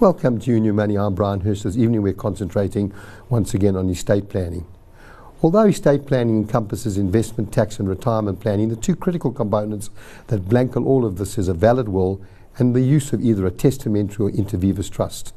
Welcome 0.00 0.40
to 0.40 0.58
New 0.58 0.72
Money. 0.72 0.96
I'm 0.96 1.14
Brian 1.14 1.40
Hurst. 1.40 1.64
This 1.64 1.76
evening 1.76 2.00
we're 2.00 2.14
concentrating 2.14 2.90
once 3.28 3.52
again 3.52 3.76
on 3.76 3.90
estate 3.90 4.30
planning. 4.30 4.66
Although 5.42 5.66
estate 5.66 6.06
planning 6.06 6.38
encompasses 6.38 6.96
investment, 6.96 7.52
tax, 7.52 7.78
and 7.78 7.86
retirement 7.86 8.40
planning, 8.40 8.70
the 8.70 8.76
two 8.76 8.96
critical 8.96 9.30
components 9.30 9.90
that 10.28 10.48
blanket 10.48 10.80
all 10.80 11.04
of 11.04 11.18
this 11.18 11.36
is 11.36 11.48
a 11.48 11.52
valid 11.52 11.90
will 11.90 12.18
and 12.56 12.74
the 12.74 12.80
use 12.80 13.12
of 13.12 13.20
either 13.20 13.44
a 13.44 13.50
testamentary 13.50 14.24
or 14.24 14.30
inter 14.30 14.56
vivos 14.56 14.88
trust. 14.88 15.34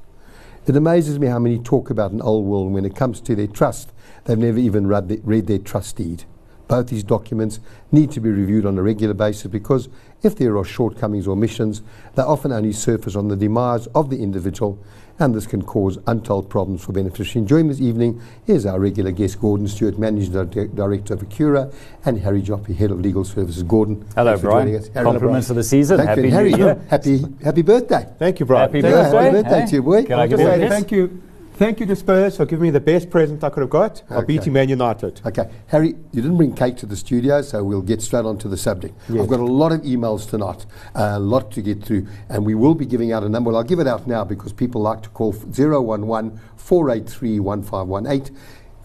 It 0.66 0.78
amazes 0.78 1.20
me 1.20 1.28
how 1.28 1.40
many 1.40 1.60
talk 1.60 1.90
about 1.90 2.14
an 2.14 2.22
old 2.22 2.46
will, 2.46 2.64
and 2.64 2.74
when 2.74 2.86
it 2.86 2.96
comes 2.96 3.20
to 3.20 3.36
their 3.36 3.48
trust, 3.48 3.92
they've 4.24 4.38
never 4.38 4.60
even 4.60 4.88
read, 4.88 5.10
the, 5.10 5.20
read 5.26 5.48
their 5.48 5.60
trust 5.60 5.98
deed. 5.98 6.24
Both 6.70 6.88
these 6.88 7.04
documents 7.04 7.60
need 7.92 8.12
to 8.12 8.22
be 8.22 8.30
reviewed 8.30 8.66
on 8.66 8.78
a 8.78 8.82
regular 8.82 9.14
basis 9.14 9.48
because 9.48 9.90
if 10.24 10.36
there 10.38 10.58
are 10.58 10.64
shortcomings 10.64 11.28
or 11.28 11.32
omissions, 11.32 11.82
they 12.16 12.22
often 12.24 12.52
only 12.52 12.72
surface 12.72 13.16
on 13.16 13.28
the 13.28 13.36
demise 13.36 13.88
of 13.88 14.10
the 14.10 14.22
individual 14.22 14.80
and 15.20 15.36
this 15.36 15.46
can 15.46 15.62
cause 15.62 16.00
untold 16.08 16.50
problems 16.50 16.84
for 16.84 16.92
beneficiaries. 16.92 17.48
Joining 17.48 17.68
this 17.68 17.80
evening 17.80 18.20
is 18.48 18.66
our 18.66 18.80
regular 18.80 19.12
guest, 19.12 19.40
Gordon 19.40 19.68
Stewart, 19.68 20.00
Managing 20.00 20.32
Director 20.32 21.14
of 21.14 21.20
Acura, 21.22 21.72
and 22.06 22.20
Harry 22.20 22.42
Joffe, 22.42 22.76
Head 22.76 22.90
of 22.90 23.00
Legal 23.00 23.24
Services. 23.24 23.62
Gordon. 23.64 24.04
Hello, 24.16 24.38
Brian. 24.38 24.70
Harry, 24.70 24.90
Compliments 25.06 25.48
for 25.48 25.54
the 25.54 25.64
season. 25.64 25.98
Thank 25.98 26.10
happy 26.10 26.22
you. 26.24 26.32
Harry, 26.32 26.54
Year. 26.54 26.84
Happy, 26.90 27.24
happy 27.44 27.62
birthday. 27.62 28.08
Thank 28.18 28.40
you, 28.40 28.46
Brian. 28.48 28.70
Happy 28.70 28.82
thank 28.82 28.94
birthday. 28.96 29.24
Happy 29.24 29.32
birthday 29.38 29.60
Hey. 29.60 29.66
to 29.68 29.76
you, 29.76 29.84
boy. 29.84 30.04
Can 30.04 30.14
I 30.20 30.22
I'll 30.24 30.28
give 30.28 30.40
you 30.40 30.48
a 30.48 30.52
say 30.54 30.60
kiss? 30.62 30.70
thank 30.70 30.92
you. 30.92 31.22
Thank 31.56 31.80
you 31.80 31.86
to 31.86 31.96
Spurs 31.96 32.38
for 32.38 32.46
giving 32.48 32.64
me 32.64 32.70
the 32.72 32.80
best 32.80 33.12
present 33.12 33.44
I 33.44 33.50
could 33.52 33.62
have 33.62 33.70
got 33.70 34.02
Okay. 34.12 34.26
beating 34.26 34.54
Man 34.54 34.70
United. 34.70 35.22
Okay, 35.24 35.50
Harry, 35.68 35.90
you 36.12 36.22
didn't 36.22 36.38
bring 36.38 36.56
cake 36.56 36.78
to 36.78 36.88
the 36.88 36.96
studio, 36.96 37.44
so 37.44 37.64
we'll 37.64 37.84
get 37.84 38.02
straight 38.02 38.26
on 38.26 38.40
to 38.40 38.48
the 38.48 38.58
subject. 38.58 38.96
Yes. 39.08 39.22
I've 39.22 39.30
got 39.30 39.40
a 39.40 39.46
lot 39.46 39.72
of 39.72 39.82
emails 39.82 40.28
tonight, 40.28 40.66
a 40.96 41.20
lot 41.20 41.52
to 41.52 41.62
get 41.62 41.84
through, 41.84 42.08
and 42.30 42.44
we 42.44 42.56
will 42.56 42.74
be 42.74 42.88
giving 42.88 43.12
out 43.12 43.24
a 43.24 43.30
number. 43.30 43.52
Well, 43.52 43.58
I'll 43.58 43.64
give 43.68 43.80
it 43.80 43.88
out 43.88 44.08
now 44.08 44.24
because 44.24 44.52
people 44.52 44.82
like 44.82 45.04
to 45.04 45.10
call 45.10 45.32
011 45.34 46.40
483 46.56 47.40
1518. 47.40 48.36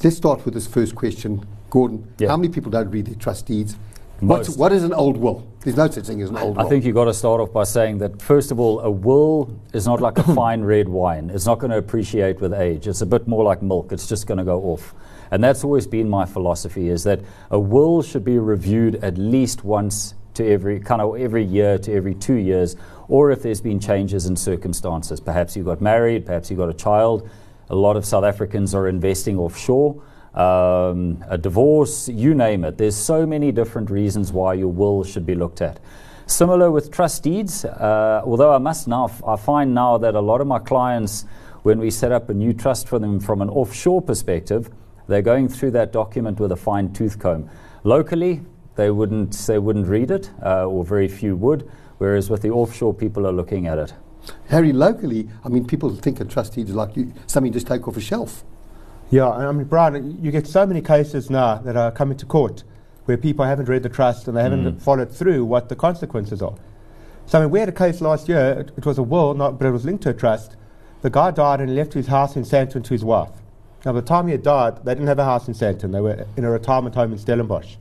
Let's 0.04 0.16
start 0.16 0.44
with 0.44 0.52
this 0.52 0.66
first 0.66 0.94
question. 0.94 1.46
Gordon, 1.70 2.06
Yeah. 2.18 2.28
how 2.28 2.36
many 2.36 2.50
people 2.50 2.70
don't 2.70 2.90
read 2.90 3.06
their 3.06 3.14
trust 3.14 3.46
deeds? 3.46 3.76
What's, 4.20 4.56
what 4.56 4.72
is 4.72 4.82
an 4.84 4.92
old 4.92 5.16
will? 5.16 5.46
There's 5.60 5.76
no 5.76 5.90
such 5.90 6.06
thing 6.06 6.22
as 6.22 6.30
an 6.30 6.36
old 6.36 6.56
I 6.56 6.62
will. 6.62 6.70
think 6.70 6.84
you've 6.84 6.94
got 6.94 7.06
to 7.06 7.14
start 7.14 7.40
off 7.40 7.52
by 7.52 7.64
saying 7.64 7.98
that, 7.98 8.22
first 8.22 8.52
of 8.52 8.60
all, 8.60 8.80
a 8.80 8.90
will 8.90 9.58
is 9.72 9.86
not 9.86 10.00
like 10.00 10.16
a 10.18 10.22
fine 10.34 10.62
red 10.62 10.88
wine. 10.88 11.30
It's 11.30 11.46
not 11.46 11.58
going 11.58 11.72
to 11.72 11.78
appreciate 11.78 12.40
with 12.40 12.54
age. 12.54 12.86
It's 12.86 13.00
a 13.00 13.06
bit 13.06 13.26
more 13.26 13.42
like 13.42 13.60
milk. 13.60 13.90
It's 13.90 14.06
just 14.06 14.26
going 14.26 14.38
to 14.38 14.44
go 14.44 14.62
off. 14.62 14.94
And 15.30 15.42
that's 15.42 15.64
always 15.64 15.86
been 15.86 16.08
my 16.08 16.24
philosophy 16.26 16.88
is 16.88 17.04
that 17.04 17.20
a 17.50 17.58
will 17.58 18.02
should 18.02 18.24
be 18.24 18.38
reviewed 18.38 18.96
at 18.96 19.18
least 19.18 19.64
once 19.64 20.14
to 20.34 20.48
every 20.48 20.78
kind 20.78 21.02
of 21.02 21.16
every 21.16 21.44
year 21.44 21.76
to 21.78 21.92
every 21.92 22.14
two 22.14 22.36
years, 22.36 22.76
or 23.08 23.32
if 23.32 23.42
there's 23.42 23.60
been 23.60 23.80
changes 23.80 24.26
in 24.26 24.36
circumstances. 24.36 25.20
Perhaps 25.20 25.56
you 25.56 25.64
got 25.64 25.80
married, 25.80 26.24
perhaps 26.24 26.50
you 26.50 26.56
got 26.56 26.68
a 26.68 26.74
child. 26.74 27.28
A 27.70 27.74
lot 27.74 27.96
of 27.96 28.06
South 28.06 28.24
Africans 28.24 28.74
are 28.74 28.88
investing 28.88 29.36
offshore. 29.36 30.00
Um, 30.38 31.24
a 31.28 31.36
divorce, 31.36 32.08
you 32.08 32.32
name 32.32 32.62
it. 32.64 32.78
There's 32.78 32.94
so 32.94 33.26
many 33.26 33.50
different 33.50 33.90
reasons 33.90 34.32
why 34.32 34.54
your 34.54 34.68
will 34.68 35.02
should 35.02 35.26
be 35.26 35.34
looked 35.34 35.60
at. 35.60 35.80
Similar 36.26 36.70
with 36.70 36.92
trust 36.92 37.24
deeds, 37.24 37.64
uh, 37.64 38.22
although 38.24 38.54
I 38.54 38.58
must 38.58 38.86
now, 38.86 39.06
f- 39.06 39.20
I 39.26 39.34
find 39.34 39.74
now 39.74 39.98
that 39.98 40.14
a 40.14 40.20
lot 40.20 40.40
of 40.40 40.46
my 40.46 40.60
clients, 40.60 41.24
when 41.64 41.80
we 41.80 41.90
set 41.90 42.12
up 42.12 42.28
a 42.30 42.34
new 42.34 42.52
trust 42.52 42.86
for 42.86 43.00
them 43.00 43.18
from 43.18 43.42
an 43.42 43.48
offshore 43.48 44.00
perspective, 44.00 44.70
they're 45.08 45.22
going 45.22 45.48
through 45.48 45.72
that 45.72 45.90
document 45.90 46.38
with 46.38 46.52
a 46.52 46.56
fine 46.56 46.92
tooth 46.92 47.18
comb. 47.18 47.50
Locally, 47.82 48.42
they 48.76 48.92
wouldn't, 48.92 49.32
they 49.32 49.58
wouldn't 49.58 49.88
read 49.88 50.12
it, 50.12 50.30
uh, 50.44 50.66
or 50.66 50.84
very 50.84 51.08
few 51.08 51.34
would, 51.34 51.68
whereas 51.96 52.30
with 52.30 52.42
the 52.42 52.50
offshore, 52.50 52.94
people 52.94 53.26
are 53.26 53.32
looking 53.32 53.66
at 53.66 53.78
it. 53.78 53.92
Harry, 54.50 54.72
locally, 54.72 55.28
I 55.42 55.48
mean, 55.48 55.66
people 55.66 55.92
think 55.96 56.20
a 56.20 56.24
trust 56.24 56.52
deed 56.52 56.68
is 56.68 56.76
like 56.76 56.96
you, 56.96 57.12
something 57.26 57.52
you 57.52 57.54
just 57.54 57.66
take 57.66 57.88
off 57.88 57.96
a 57.96 58.00
shelf. 58.00 58.44
Yeah, 59.10 59.28
I 59.30 59.50
mean, 59.52 59.64
Brian, 59.66 60.22
you 60.22 60.30
get 60.30 60.46
so 60.46 60.66
many 60.66 60.82
cases 60.82 61.30
now 61.30 61.56
that 61.56 61.76
are 61.76 61.90
coming 61.90 62.16
to 62.18 62.26
court 62.26 62.62
where 63.06 63.16
people 63.16 63.44
haven't 63.44 63.66
read 63.68 63.82
the 63.82 63.88
trust 63.88 64.28
and 64.28 64.36
they 64.36 64.42
haven't 64.42 64.64
Mm. 64.64 64.80
followed 64.82 65.10
through 65.10 65.44
what 65.46 65.70
the 65.70 65.76
consequences 65.76 66.42
are. 66.42 66.54
So, 67.24 67.38
I 67.38 67.42
mean, 67.42 67.50
we 67.50 67.60
had 67.60 67.68
a 67.68 67.72
case 67.72 68.00
last 68.02 68.28
year, 68.28 68.50
it, 68.60 68.72
it 68.76 68.84
was 68.84 68.98
a 68.98 69.02
will, 69.02 69.32
not, 69.34 69.58
but 69.58 69.66
it 69.66 69.70
was 69.70 69.84
linked 69.84 70.02
to 70.02 70.10
a 70.10 70.14
trust. 70.14 70.56
The 71.00 71.10
guy 71.10 71.30
died 71.30 71.60
and 71.60 71.74
left 71.74 71.94
his 71.94 72.08
house 72.08 72.36
in 72.36 72.42
Sandton 72.42 72.84
to 72.84 72.90
his 72.90 73.04
wife. 73.04 73.30
Now, 73.86 73.92
by 73.92 74.00
the 74.00 74.06
time 74.06 74.26
he 74.26 74.32
had 74.32 74.42
died, 74.42 74.84
they 74.84 74.92
didn't 74.94 75.06
have 75.06 75.18
a 75.18 75.24
house 75.24 75.48
in 75.48 75.54
Sandton, 75.54 75.92
they 75.92 76.00
were 76.00 76.26
in 76.36 76.44
a 76.44 76.50
retirement 76.50 76.94
home 76.94 77.12
in 77.12 77.18
Stellenbosch. 77.18 77.76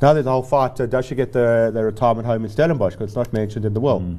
Now 0.00 0.12
there's 0.12 0.26
a 0.26 0.30
whole 0.30 0.42
fight, 0.42 0.80
uh, 0.80 0.86
does 0.86 1.04
she 1.06 1.14
get 1.14 1.32
the, 1.32 1.70
the 1.72 1.84
retirement 1.84 2.26
home 2.26 2.44
in 2.44 2.50
Stellenbosch, 2.50 2.94
because 2.94 3.10
it's 3.10 3.16
not 3.16 3.32
mentioned 3.32 3.64
in 3.64 3.74
the 3.74 3.80
will. 3.80 4.00
Mm. 4.00 4.18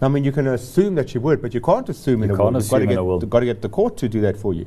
I 0.00 0.08
mean, 0.08 0.24
you 0.24 0.32
can 0.32 0.48
assume 0.48 0.96
that 0.96 1.10
she 1.10 1.18
would, 1.18 1.40
but 1.40 1.54
you 1.54 1.60
can't 1.60 1.88
assume 1.88 2.24
in 2.24 2.30
You 2.30 2.34
a 2.34 2.38
can't 2.38 2.52
will. 2.54 2.60
Assume 2.60 2.82
in 2.82 2.88
get, 2.88 2.98
a 2.98 3.04
will. 3.04 3.20
You've 3.20 3.30
got 3.30 3.40
to 3.40 3.46
get 3.46 3.62
the 3.62 3.68
court 3.68 3.96
to 3.98 4.08
do 4.08 4.20
that 4.22 4.36
for 4.36 4.52
you. 4.52 4.66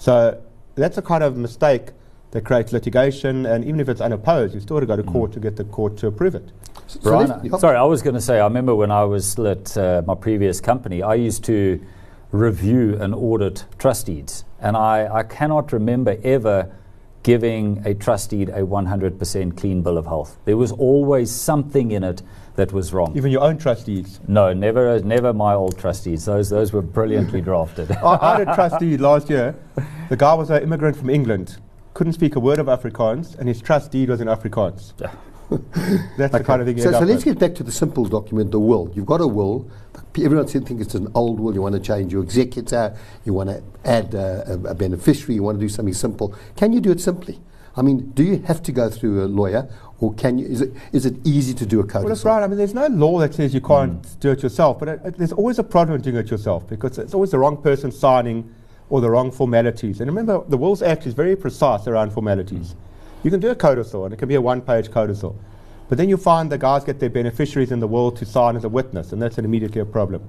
So 0.00 0.40
that's 0.76 0.96
a 0.96 1.02
kind 1.02 1.22
of 1.22 1.36
mistake 1.36 1.90
that 2.30 2.42
creates 2.44 2.72
litigation, 2.72 3.44
and 3.44 3.64
even 3.64 3.80
if 3.80 3.88
it's 3.90 4.00
unopposed, 4.00 4.54
you've 4.54 4.62
still 4.62 4.76
got 4.76 4.80
to 4.80 4.86
go 4.86 4.96
to 4.96 5.02
court 5.02 5.32
to 5.32 5.40
get 5.40 5.56
the 5.56 5.64
court 5.64 5.98
to 5.98 6.06
approve 6.06 6.34
it. 6.34 6.48
So 6.86 7.00
Brian, 7.02 7.28
let's- 7.28 7.60
sorry, 7.60 7.76
I 7.76 7.82
was 7.82 8.00
going 8.00 8.14
to 8.14 8.20
say, 8.20 8.40
I 8.40 8.44
remember 8.44 8.74
when 8.74 8.90
I 8.90 9.04
was 9.04 9.38
at 9.38 9.76
uh, 9.76 10.02
my 10.06 10.14
previous 10.14 10.58
company, 10.58 11.02
I 11.02 11.16
used 11.16 11.44
to 11.44 11.84
review 12.32 12.96
and 12.98 13.14
audit 13.14 13.66
trust 13.78 14.06
deeds. 14.06 14.44
And 14.60 14.74
I, 14.74 15.12
I 15.12 15.22
cannot 15.22 15.70
remember 15.72 16.16
ever 16.24 16.74
giving 17.22 17.82
a 17.84 17.92
trust 17.92 18.30
deed 18.30 18.48
a 18.48 18.62
100% 18.62 19.56
clean 19.58 19.82
bill 19.82 19.98
of 19.98 20.06
health. 20.06 20.38
There 20.46 20.56
was 20.56 20.72
always 20.72 21.30
something 21.30 21.90
in 21.90 22.04
it 22.04 22.22
that 22.60 22.72
was 22.72 22.92
wrong. 22.92 23.16
Even 23.16 23.30
your 23.32 23.42
own 23.42 23.56
trustees. 23.58 24.20
no, 24.28 24.52
never, 24.52 25.00
never 25.00 25.32
my 25.32 25.54
old 25.54 25.78
trustees. 25.78 26.24
Those, 26.26 26.50
those 26.50 26.72
were 26.72 26.82
brilliantly 26.82 27.40
drafted. 27.50 27.90
I, 27.92 28.18
I 28.20 28.38
had 28.38 28.48
a 28.48 28.54
trustee 28.54 28.96
last 28.96 29.30
year. 29.30 29.54
The 30.10 30.16
guy 30.16 30.34
was 30.34 30.50
an 30.50 30.62
immigrant 30.62 30.96
from 30.96 31.08
England, 31.10 31.56
couldn't 31.94 32.12
speak 32.12 32.36
a 32.36 32.40
word 32.40 32.58
of 32.58 32.66
Afrikaans, 32.66 33.38
and 33.38 33.48
his 33.48 33.60
trustee 33.62 34.06
was 34.06 34.20
in 34.20 34.28
Afrikaans. 34.28 34.92
That's 36.16 36.32
the 36.32 36.44
kind 36.44 36.60
of 36.60 36.66
thing 36.68 36.76
you 36.76 36.82
So, 36.82 36.88
end 36.90 36.96
so 36.96 37.02
up 37.02 37.08
let's 37.08 37.24
with. 37.24 37.34
get 37.34 37.38
back 37.40 37.54
to 37.56 37.64
the 37.64 37.72
simple 37.72 38.04
document, 38.04 38.50
the 38.52 38.60
will. 38.60 38.90
You've 38.94 39.06
got 39.06 39.20
a 39.20 39.26
will. 39.26 39.68
Everyone 40.22 40.46
seems 40.46 40.64
to 40.64 40.68
think 40.68 40.80
it's 40.80 40.94
an 40.94 41.08
old 41.14 41.40
will. 41.40 41.54
You 41.54 41.62
want 41.62 41.74
to 41.74 41.80
change 41.80 42.12
your 42.12 42.22
executor. 42.22 42.96
You 43.24 43.32
want 43.34 43.48
to 43.50 43.62
add 43.84 44.14
uh, 44.14 44.44
a, 44.46 44.54
a 44.68 44.74
beneficiary. 44.74 45.34
You 45.36 45.42
want 45.42 45.58
to 45.58 45.64
do 45.64 45.68
something 45.68 45.94
simple. 45.94 46.34
Can 46.56 46.72
you 46.72 46.80
do 46.80 46.90
it 46.92 47.00
simply? 47.00 47.40
I 47.76 47.82
mean, 47.82 48.10
do 48.10 48.24
you 48.24 48.38
have 48.46 48.62
to 48.64 48.72
go 48.72 48.90
through 48.90 49.24
a 49.24 49.26
lawyer, 49.26 49.68
or 50.00 50.12
can 50.14 50.38
you? 50.38 50.46
Is 50.46 50.60
it 50.60 50.72
is 50.92 51.06
it 51.06 51.14
easy 51.24 51.54
to 51.54 51.66
do 51.66 51.80
a 51.80 51.84
code? 51.84 52.02
Well, 52.02 52.08
that's 52.08 52.24
right. 52.24 52.42
I 52.42 52.46
mean, 52.46 52.58
there's 52.58 52.74
no 52.74 52.88
law 52.88 53.18
that 53.20 53.34
says 53.34 53.54
you 53.54 53.60
can't 53.60 54.04
hmm. 54.04 54.20
do 54.20 54.30
it 54.30 54.42
yourself, 54.42 54.78
but 54.78 54.88
it, 54.88 55.00
it, 55.04 55.18
there's 55.18 55.32
always 55.32 55.58
a 55.58 55.64
problem 55.64 56.00
doing 56.00 56.16
it 56.16 56.30
yourself 56.30 56.66
because 56.68 56.98
it's 56.98 57.14
always 57.14 57.30
the 57.30 57.38
wrong 57.38 57.56
person 57.56 57.92
signing 57.92 58.52
or 58.88 59.00
the 59.00 59.10
wrong 59.10 59.30
formalities. 59.30 60.00
And 60.00 60.08
remember, 60.08 60.42
the 60.48 60.56
Wills 60.56 60.82
Act 60.82 61.06
is 61.06 61.14
very 61.14 61.36
precise 61.36 61.86
around 61.86 62.12
formalities. 62.12 62.72
Hmm. 62.72 62.78
You 63.22 63.30
can 63.30 63.40
do 63.40 63.50
a 63.50 63.54
codicil, 63.54 64.04
and 64.04 64.14
it 64.14 64.16
can 64.16 64.28
be 64.28 64.34
a 64.34 64.40
one-page 64.40 64.90
codicil. 64.90 65.38
But 65.88 65.98
then 65.98 66.08
you 66.08 66.16
find 66.16 66.50
the 66.50 66.58
guys 66.58 66.84
get 66.84 67.00
their 67.00 67.10
beneficiaries 67.10 67.70
in 67.70 67.80
the 67.80 67.86
will 67.86 68.10
to 68.12 68.24
sign 68.24 68.56
as 68.56 68.64
a 68.64 68.68
witness, 68.68 69.12
and 69.12 69.20
that's 69.20 69.38
an 69.38 69.44
immediately 69.44 69.80
a 69.80 69.84
problem. 69.84 70.22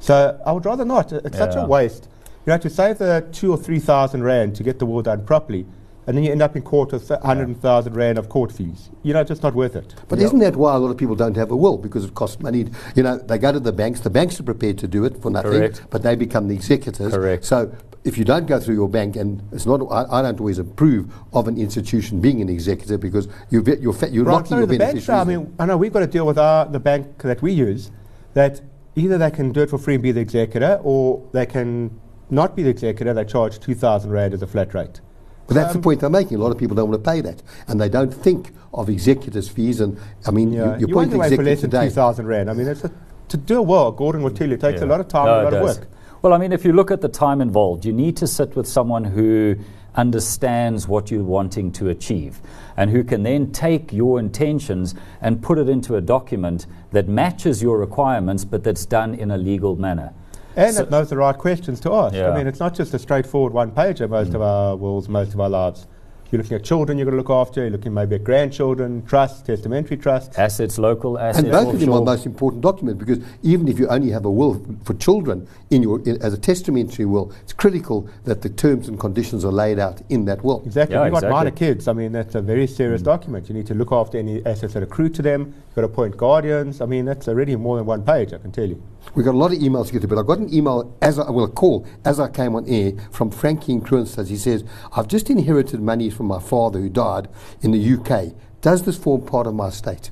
So 0.00 0.40
I 0.44 0.52
would 0.52 0.66
rather 0.66 0.84
not. 0.84 1.12
It- 1.12 1.24
It's 1.24 1.38
such 1.38 1.56
a 1.56 1.66
waste. 1.66 2.08
You 2.46 2.52
know, 2.52 2.58
to 2.58 2.70
save 2.70 2.98
the 2.98 3.26
two 3.32 3.50
or 3.52 3.56
three 3.56 3.78
thousand 3.78 4.22
rand 4.22 4.54
to 4.56 4.62
get 4.62 4.78
the 4.78 4.86
will 4.86 5.02
done 5.02 5.24
properly, 5.24 5.66
and 6.08 6.16
then 6.16 6.24
you 6.24 6.32
end 6.32 6.40
up 6.40 6.56
in 6.56 6.62
court 6.62 6.90
with 6.90 7.10
a 7.10 7.18
hundred 7.18 7.54
thousand 7.60 7.92
rand 7.94 8.16
of 8.16 8.30
court 8.30 8.50
fees. 8.50 8.88
You 9.02 9.12
know, 9.12 9.20
it's 9.20 9.28
just 9.28 9.42
not 9.42 9.52
worth 9.54 9.76
it. 9.76 9.94
But 10.08 10.18
isn't 10.20 10.38
that 10.38 10.56
why 10.56 10.74
a 10.74 10.78
lot 10.78 10.88
of 10.90 10.96
people 10.96 11.14
don't 11.14 11.36
have 11.36 11.50
a 11.50 11.56
will? 11.56 11.76
Because 11.76 12.02
it 12.06 12.14
costs 12.14 12.40
money. 12.40 12.64
You 12.96 13.02
know, 13.02 13.18
they 13.18 13.36
go 13.36 13.52
to 13.52 13.60
the 13.60 13.72
banks. 13.72 14.00
The 14.00 14.08
banks 14.08 14.40
are 14.40 14.42
prepared 14.42 14.78
to 14.78 14.88
do 14.88 15.04
it 15.04 15.20
for 15.20 15.30
nothing, 15.30 15.50
Correct. 15.52 15.82
but 15.90 16.02
they 16.02 16.16
become 16.16 16.48
the 16.48 16.54
executors. 16.54 17.12
Correct. 17.12 17.44
So 17.44 17.70
if 18.04 18.16
you 18.16 18.24
don't 18.24 18.46
go 18.46 18.58
through 18.58 18.76
your 18.76 18.88
bank, 18.88 19.16
and 19.16 19.42
it's 19.52 19.66
not, 19.66 19.82
I, 19.92 20.20
I 20.20 20.22
don't 20.22 20.40
always 20.40 20.58
approve 20.58 21.12
of 21.34 21.46
an 21.46 21.58
institution 21.58 22.22
being 22.22 22.40
an 22.40 22.48
executor 22.48 22.96
because 22.96 23.28
you're, 23.50 23.60
ve- 23.60 23.76
you're, 23.78 23.92
fa- 23.92 24.08
you're 24.08 24.24
Right, 24.24 24.32
locking 24.32 24.46
sorry, 24.46 24.60
your 24.62 24.66
the 24.68 24.78
banks. 24.78 25.10
I 25.10 25.24
mean, 25.24 25.54
I 25.58 25.66
know 25.66 25.76
we've 25.76 25.92
got 25.92 26.00
to 26.00 26.06
deal 26.06 26.26
with 26.26 26.38
our, 26.38 26.64
the 26.64 26.80
bank 26.80 27.18
that 27.18 27.42
we 27.42 27.52
use, 27.52 27.90
that 28.32 28.62
either 28.96 29.18
they 29.18 29.30
can 29.30 29.52
do 29.52 29.60
it 29.60 29.68
for 29.68 29.76
free 29.76 29.92
and 29.92 30.02
be 30.02 30.12
the 30.12 30.20
executor, 30.22 30.80
or 30.82 31.28
they 31.34 31.44
can 31.44 32.00
not 32.30 32.56
be 32.56 32.62
the 32.62 32.70
executor, 32.70 33.12
they 33.12 33.26
charge 33.26 33.58
2,000 33.60 34.10
Rand 34.10 34.32
as 34.32 34.40
a 34.40 34.46
flat 34.46 34.72
rate. 34.72 35.02
But 35.48 35.54
that's 35.54 35.72
the 35.72 35.78
Um, 35.78 35.82
point 35.82 36.02
I'm 36.02 36.12
making. 36.12 36.36
A 36.36 36.40
lot 36.40 36.52
of 36.52 36.58
people 36.58 36.76
don't 36.76 36.90
want 36.90 37.02
to 37.02 37.10
pay 37.10 37.20
that, 37.22 37.42
and 37.66 37.80
they 37.80 37.88
don't 37.88 38.12
think 38.12 38.52
of 38.74 38.88
executors' 38.90 39.48
fees. 39.48 39.80
And 39.80 39.96
I 40.26 40.30
mean, 40.30 40.52
Yeah, 40.52 40.58
you, 40.58 40.72
you 40.72 40.78
you 40.80 40.86
point 40.86 40.96
won't 40.96 41.10
the 41.10 41.16
away 41.16 41.28
for 41.28 41.34
executor 41.40 41.50
less 41.50 41.60
than 41.62 41.70
today. 41.70 41.88
2,000 41.88 42.26
Rand. 42.26 42.50
I 42.50 42.52
mean, 42.52 42.68
it's 42.68 42.84
a, 42.84 42.90
to 43.28 43.36
do 43.38 43.58
a 43.58 43.62
will, 43.62 43.90
Gordon 43.90 44.22
will 44.22 44.30
tell 44.30 44.46
you, 44.46 44.54
it 44.54 44.60
takes 44.60 44.82
a 44.82 44.86
lot 44.86 45.00
of 45.00 45.08
time 45.08 45.24
No, 45.26 45.38
and 45.38 45.48
a 45.48 45.50
lot 45.50 45.54
of 45.54 45.62
work. 45.78 45.88
Well, 46.20 46.32
I 46.34 46.38
mean, 46.38 46.52
if 46.52 46.64
you 46.66 46.72
look 46.72 46.90
at 46.90 47.00
the 47.00 47.08
time 47.08 47.40
involved, 47.40 47.84
you 47.86 47.92
need 47.94 48.16
to 48.18 48.26
sit 48.26 48.56
with 48.56 48.66
someone 48.68 49.04
who 49.04 49.56
understands 49.94 50.86
what 50.86 51.10
you're 51.10 51.24
wanting 51.24 51.72
to 51.72 51.88
achieve 51.88 52.40
and 52.76 52.90
who 52.90 53.02
can 53.02 53.22
then 53.22 53.50
take 53.50 53.92
your 53.92 54.18
intentions 54.20 54.94
and 55.20 55.42
put 55.42 55.58
it 55.58 55.68
into 55.68 55.96
a 55.96 56.00
document 56.00 56.66
that 56.92 57.08
matches 57.08 57.62
your 57.62 57.78
requirements 57.78 58.44
but 58.44 58.62
that's 58.62 58.86
done 58.86 59.14
in 59.14 59.30
a 59.30 59.38
legal 59.38 59.76
manner. 59.76 60.12
And 60.56 60.74
So- 60.74 60.82
it 60.82 60.90
knows 60.90 61.10
the 61.10 61.16
right 61.16 61.36
questions 61.36 61.80
to 61.80 61.92
ask. 61.92 62.14
Yeah. 62.14 62.30
I 62.30 62.36
mean, 62.36 62.46
it's 62.46 62.60
not 62.60 62.74
just 62.74 62.94
a 62.94 62.98
straightforward 62.98 63.52
one 63.52 63.70
pager, 63.70 64.08
most 64.08 64.34
of 64.34 64.42
our 64.42 64.76
wills, 64.76 65.08
most 65.08 65.34
of 65.34 65.40
our 65.40 65.48
lives. 65.50 65.86
You're 66.30 66.42
looking 66.42 66.56
at 66.56 66.62
children 66.62 66.98
you're 66.98 67.06
going 67.06 67.16
to 67.16 67.22
look 67.22 67.30
after. 67.30 67.62
You're 67.62 67.70
looking 67.70 67.94
maybe 67.94 68.16
at 68.16 68.24
grandchildren, 68.24 69.02
trusts, 69.06 69.40
testamentary 69.40 69.96
trusts. 69.96 70.38
Assets, 70.38 70.78
local 70.78 71.18
assets. 71.18 71.38
And 71.44 71.50
both 71.50 71.72
of 71.72 71.80
them 71.80 71.90
are 71.90 72.00
the 72.00 72.04
most 72.04 72.26
important 72.26 72.60
documents 72.60 72.98
because 73.02 73.24
even 73.42 73.66
if 73.66 73.78
you 73.78 73.88
only 73.88 74.10
have 74.10 74.26
a 74.26 74.30
will 74.30 74.62
for 74.84 74.92
children 74.94 75.48
in 75.70 75.82
your 75.82 76.00
in, 76.00 76.20
as 76.20 76.34
a 76.34 76.38
testamentary 76.38 77.06
will, 77.06 77.32
it's 77.42 77.54
critical 77.54 78.06
that 78.24 78.42
the 78.42 78.50
terms 78.50 78.88
and 78.88 79.00
conditions 79.00 79.42
are 79.42 79.52
laid 79.52 79.78
out 79.78 80.02
in 80.10 80.26
that 80.26 80.44
will. 80.44 80.62
Exactly. 80.66 80.96
Yeah, 80.96 81.06
if 81.06 81.12
you've 81.12 81.22
got 81.22 81.30
minor 81.30 81.48
exactly. 81.48 81.66
Mm. 81.66 81.70
kids, 81.72 81.88
I 81.88 81.92
mean, 81.94 82.12
that's 82.12 82.34
a 82.34 82.42
very 82.42 82.66
serious 82.66 83.00
document. 83.00 83.48
You 83.48 83.54
need 83.54 83.66
to 83.68 83.74
look 83.74 83.90
after 83.90 84.18
any 84.18 84.44
assets 84.44 84.74
that 84.74 84.82
accrue 84.82 85.08
to 85.08 85.22
them. 85.22 85.54
You've 85.68 85.74
got 85.76 85.80
to 85.80 85.86
appoint 85.86 86.18
guardians. 86.18 86.82
I 86.82 86.86
mean, 86.86 87.06
that's 87.06 87.26
already 87.26 87.56
more 87.56 87.78
than 87.78 87.86
one 87.86 88.02
page, 88.02 88.34
I 88.34 88.38
can 88.38 88.52
tell 88.52 88.66
you. 88.66 88.82
We 89.14 89.22
got 89.24 89.34
a 89.34 89.38
lot 89.38 89.52
of 89.52 89.58
emails 89.58 89.86
to 89.86 89.92
get 89.92 90.02
to, 90.02 90.08
but 90.08 90.18
I 90.18 90.22
got 90.22 90.38
an 90.38 90.52
email 90.52 90.96
as 91.00 91.18
I, 91.18 91.30
well 91.30 91.46
a 91.46 91.50
call 91.50 91.86
as 92.04 92.20
I 92.20 92.28
came 92.28 92.54
on 92.54 92.66
air 92.68 92.92
from 93.10 93.30
Frankie 93.30 93.72
in 93.72 93.80
Kroonstad. 93.80 94.28
He 94.28 94.36
says, 94.36 94.64
"I've 94.92 95.08
just 95.08 95.30
inherited 95.30 95.80
money 95.80 96.10
from 96.10 96.26
my 96.26 96.40
father 96.40 96.78
who 96.80 96.88
died 96.88 97.28
in 97.60 97.70
the 97.70 97.94
UK. 97.94 98.34
Does 98.60 98.82
this 98.82 98.96
form 98.96 99.22
part 99.22 99.46
of 99.46 99.54
my 99.54 99.68
estate?" 99.68 100.10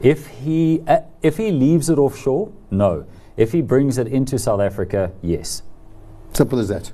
If 0.00 0.26
he 0.28 0.82
uh, 0.86 1.00
if 1.22 1.36
he 1.36 1.50
leaves 1.50 1.88
it 1.88 1.98
offshore, 1.98 2.52
no. 2.70 3.06
If 3.36 3.52
he 3.52 3.62
brings 3.62 3.98
it 3.98 4.06
into 4.06 4.38
South 4.38 4.60
Africa, 4.60 5.12
yes. 5.22 5.62
Simple 6.32 6.58
as 6.58 6.68
that. 6.68 6.92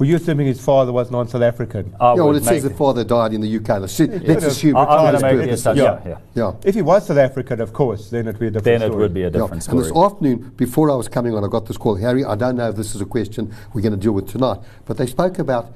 Yeah. 0.00 0.06
Were 0.06 0.06
you 0.10 0.16
assuming 0.16 0.46
his 0.46 0.60
father 0.64 0.92
was 0.92 1.10
non-South-African? 1.10 1.94
I 2.00 2.10
yeah, 2.10 2.14
well, 2.14 2.28
would 2.28 2.36
it 2.36 2.44
says 2.44 2.64
make- 2.64 2.72
the 2.72 2.78
father 2.78 3.04
died 3.04 3.34
in 3.34 3.40
the 3.42 3.56
UK. 3.56 3.80
Let's, 3.80 3.92
see- 3.92 4.06
let's 4.06 4.26
have- 4.26 4.44
assume. 4.44 4.76
I- 4.76 4.84
for 4.84 4.90
I'm 4.90 4.98
going 4.98 5.12
time's 5.12 5.22
to 5.22 5.36
make 5.38 5.46
the 5.46 5.52
assumption. 5.54 5.84
Yeah. 5.84 6.00
Yeah. 6.06 6.18
Yeah. 6.34 6.52
If 6.64 6.74
he 6.74 6.82
was 6.82 7.06
South 7.06 7.18
African, 7.18 7.60
of 7.60 7.72
course, 7.72 8.08
then 8.10 8.26
it 8.26 8.32
would 8.32 8.40
be 8.40 8.46
a 8.46 8.50
different 8.50 8.80
Then 8.80 8.90
it 8.90 8.94
would 8.96 9.12
be 9.14 9.20
a 9.20 9.24
Yeah. 9.24 9.30
different 9.30 9.68
And 9.68 9.78
this 9.78 9.92
afternoon, 9.94 10.52
before 10.56 10.90
I 10.90 10.94
was 10.94 11.08
coming 11.08 11.34
on, 11.34 11.44
I 11.44 11.48
got 11.48 11.66
this 11.66 11.76
call. 11.76 11.96
Harry, 11.96 12.24
I 12.24 12.34
don't 12.34 12.56
know 12.56 12.68
if 12.70 12.76
this 12.76 12.94
is 12.94 13.00
a 13.00 13.04
question 13.04 13.52
we're 13.74 13.82
going 13.82 13.92
to 13.92 13.98
deal 13.98 14.12
with 14.12 14.28
tonight, 14.28 14.58
but 14.86 14.96
they 14.96 15.06
spoke 15.06 15.38
about 15.38 15.72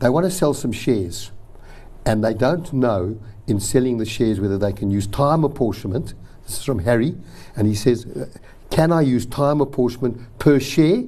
they 0.00 0.08
want 0.08 0.24
to 0.26 0.30
sell 0.30 0.54
some 0.54 0.70
shares, 0.72 1.30
and 2.04 2.22
they 2.24 2.32
don't 2.34 2.72
know 2.72 3.16
in 3.46 3.58
selling 3.60 3.98
the 3.98 4.04
shares 4.04 4.38
whether 4.40 4.56
they 4.58 4.72
can 4.72 4.90
use 4.90 5.06
time 5.06 5.42
apportionment. 5.44 6.14
This 6.46 6.58
is 6.58 6.64
from 6.64 6.80
Harry, 6.80 7.16
and 7.56 7.66
he 7.66 7.74
says, 7.74 8.06
uh, 8.06 8.26
"Can 8.70 8.92
I 8.92 9.00
use 9.02 9.24
time 9.26 9.60
apportionment 9.60 10.20
per 10.38 10.58
share?" 10.60 11.04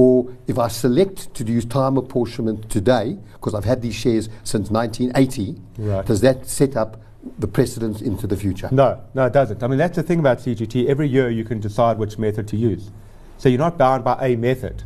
Or 0.00 0.34
if 0.46 0.58
I 0.58 0.68
select 0.68 1.34
to 1.34 1.44
use 1.44 1.66
time 1.66 1.98
apportionment 1.98 2.70
today, 2.70 3.18
because 3.34 3.54
I've 3.54 3.66
had 3.66 3.82
these 3.82 3.94
shares 3.94 4.30
since 4.44 4.70
1980, 4.70 5.60
Right. 5.76 6.06
does 6.06 6.22
that 6.22 6.46
set 6.46 6.74
up 6.74 7.02
the 7.38 7.46
precedence 7.46 8.00
into 8.00 8.26
the 8.26 8.34
future? 8.34 8.70
No, 8.72 8.98
no, 9.12 9.26
it 9.26 9.34
doesn't. 9.34 9.62
I 9.62 9.66
mean, 9.66 9.76
that's 9.76 9.96
the 9.96 10.02
thing 10.02 10.18
about 10.18 10.38
CGT. 10.40 10.88
Every 10.88 11.06
year 11.06 11.28
you 11.28 11.44
can 11.44 11.60
decide 11.60 11.98
which 11.98 12.18
method 12.18 12.48
to 12.48 12.56
use. 12.56 12.90
So 13.36 13.50
you're 13.50 13.58
not 13.58 13.76
bound 13.76 14.02
by 14.02 14.16
a 14.26 14.36
method. 14.36 14.84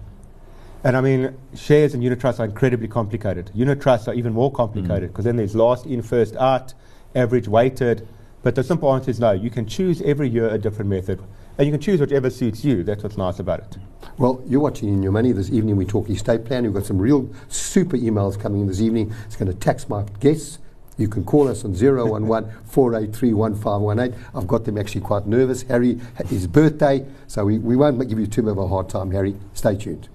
And 0.83 0.97
I 0.97 1.01
mean, 1.01 1.37
shares 1.55 1.95
and 1.95 2.03
unit 2.03 2.19
trusts 2.19 2.41
are 2.41 2.45
incredibly 2.45 2.89
complicated. 2.89 3.53
Unit 3.55 3.81
trusts 3.81 4.09
are 4.09 4.15
even 4.15 4.33
more 4.33 4.51
complicated 4.51 5.11
mm. 5.11 5.13
because 5.13 5.27
then 5.27 5.37
there's 5.37 5.55
last 5.55 5.87
in, 5.87 6.03
first 6.03 6.35
out, 6.39 6.75
average 7.15 7.47
weighted. 7.47 8.09
But 8.43 8.57
the 8.57 8.65
simple 8.65 8.93
answer 8.93 9.13
is 9.13 9.21
no. 9.21 9.31
You 9.31 9.49
can 9.49 9.67
choose 9.67 10.03
every 10.03 10.29
year 10.29 10.49
a 10.49 10.59
different 10.59 10.91
method. 10.91 11.23
And 11.57 11.67
you 11.67 11.73
can 11.73 11.81
choose 11.81 12.01
whichever 12.01 12.31
suits 12.31 12.65
you. 12.65 12.83
That's 12.83 13.05
what's 13.05 13.17
nice 13.17 13.39
about 13.39 13.61
it. 13.61 13.77
Well, 14.19 14.43
you're 14.47 14.61
watching 14.61 14.89
In 14.89 15.03
Your 15.03 15.13
Money 15.13 15.31
this 15.31 15.51
evening. 15.51 15.77
We 15.77 15.85
talk 15.85 16.11
estate 16.11 16.45
plan. 16.45 16.65
We've 16.65 16.75
got 16.75 16.85
some 16.85 16.99
real 16.99 17.31
super 17.49 17.97
emails 17.97 18.39
coming 18.39 18.63
in 18.63 18.67
this 18.67 18.81
evening. 18.81 19.15
It's 19.27 19.37
going 19.37 19.53
to 19.53 19.59
tax 19.59 19.89
my 19.89 20.05
guests. 20.19 20.59
You 20.97 21.09
can 21.09 21.25
call 21.25 21.49
us 21.49 21.65
on 21.65 21.75
011 21.75 22.27
483 22.67 23.33
1518. 23.35 24.25
I've 24.35 24.47
got 24.47 24.65
them 24.65 24.79
actually 24.79 25.01
quite 25.01 25.27
nervous. 25.27 25.63
Harry, 25.63 26.01
his 26.27 26.47
birthday, 26.47 27.07
so 27.27 27.45
we, 27.45 27.59
we 27.59 27.77
won't 27.77 27.99
give 28.09 28.19
you 28.19 28.27
too 28.27 28.43
much 28.43 28.53
of 28.53 28.59
a 28.59 28.69
hard 28.69 28.89
time, 28.89 29.11
Harry. 29.11 29.37
Stay 29.55 29.77
tuned. 29.77 30.09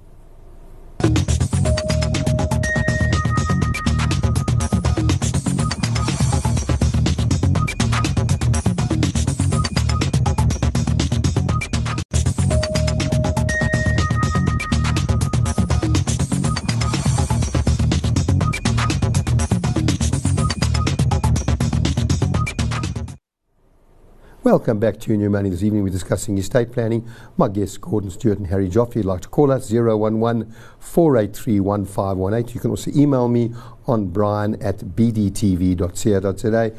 Welcome 24.49 24.79
back 24.79 24.99
to 25.01 25.15
New 25.15 25.29
Money. 25.29 25.51
This 25.51 25.61
evening 25.61 25.83
we're 25.83 25.91
discussing 25.91 26.35
estate 26.39 26.71
planning. 26.71 27.07
My 27.37 27.49
guests, 27.49 27.77
Gordon 27.77 28.09
Stewart 28.09 28.39
and 28.39 28.47
Harry 28.47 28.67
Joffe. 28.67 28.95
You'd 28.95 29.05
like 29.05 29.21
to 29.21 29.27
call 29.27 29.51
us, 29.51 29.71
011 29.71 30.51
483 30.79 31.59
1518. 31.59 32.55
You 32.55 32.59
can 32.59 32.71
also 32.71 32.89
email 32.95 33.27
me 33.27 33.53
on 33.85 34.07
brian 34.07 34.59
at 34.59 34.79
bdtv.co.za. 34.79 36.71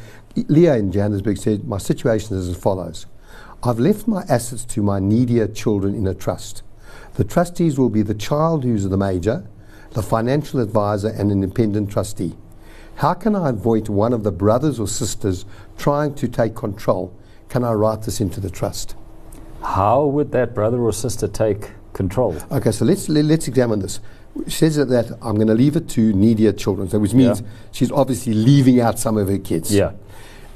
Leah 0.48 0.76
in 0.78 0.90
Johannesburg 0.90 1.38
said, 1.38 1.62
My 1.62 1.78
situation 1.78 2.36
is 2.36 2.48
as 2.48 2.56
follows. 2.56 3.06
I've 3.62 3.78
left 3.78 4.08
my 4.08 4.24
assets 4.28 4.64
to 4.64 4.82
my 4.82 4.98
needier 4.98 5.46
children 5.46 5.94
in 5.94 6.08
a 6.08 6.14
trust. 6.14 6.64
The 7.14 7.22
trustees 7.22 7.78
will 7.78 7.88
be 7.88 8.02
the 8.02 8.14
child 8.14 8.64
who's 8.64 8.88
the 8.88 8.96
major, 8.96 9.48
the 9.92 10.02
financial 10.02 10.58
advisor, 10.58 11.10
and 11.10 11.30
an 11.30 11.44
independent 11.44 11.92
trustee. 11.92 12.36
How 12.96 13.14
can 13.14 13.36
I 13.36 13.50
avoid 13.50 13.88
one 13.88 14.12
of 14.12 14.24
the 14.24 14.32
brothers 14.32 14.80
or 14.80 14.88
sisters 14.88 15.44
trying 15.78 16.16
to 16.16 16.26
take 16.26 16.56
control? 16.56 17.16
Can 17.50 17.62
I 17.64 17.72
write 17.72 18.02
this 18.02 18.20
into 18.20 18.40
the 18.40 18.48
trust? 18.48 18.94
How 19.62 20.06
would 20.06 20.32
that 20.32 20.54
brother 20.54 20.78
or 20.80 20.92
sister 20.92 21.28
take 21.28 21.70
control? 21.92 22.34
Okay, 22.50 22.70
so 22.72 22.84
let's 22.86 23.08
le- 23.10 23.18
let's 23.22 23.46
examine 23.48 23.80
this. 23.80 24.00
It 24.46 24.52
says 24.52 24.76
that, 24.76 24.88
that 24.88 25.10
I'm 25.20 25.34
going 25.34 25.48
to 25.48 25.54
leave 25.54 25.76
it 25.76 25.88
to 25.90 26.12
needier 26.14 26.52
children, 26.52 26.88
so 26.88 26.98
which 26.98 27.12
means 27.12 27.40
Yeah. 27.40 27.46
she's 27.72 27.90
obviously 27.92 28.32
leaving 28.32 28.80
out 28.80 28.98
some 28.98 29.18
of 29.18 29.28
her 29.28 29.38
kids. 29.38 29.74
Yeah. 29.74 29.92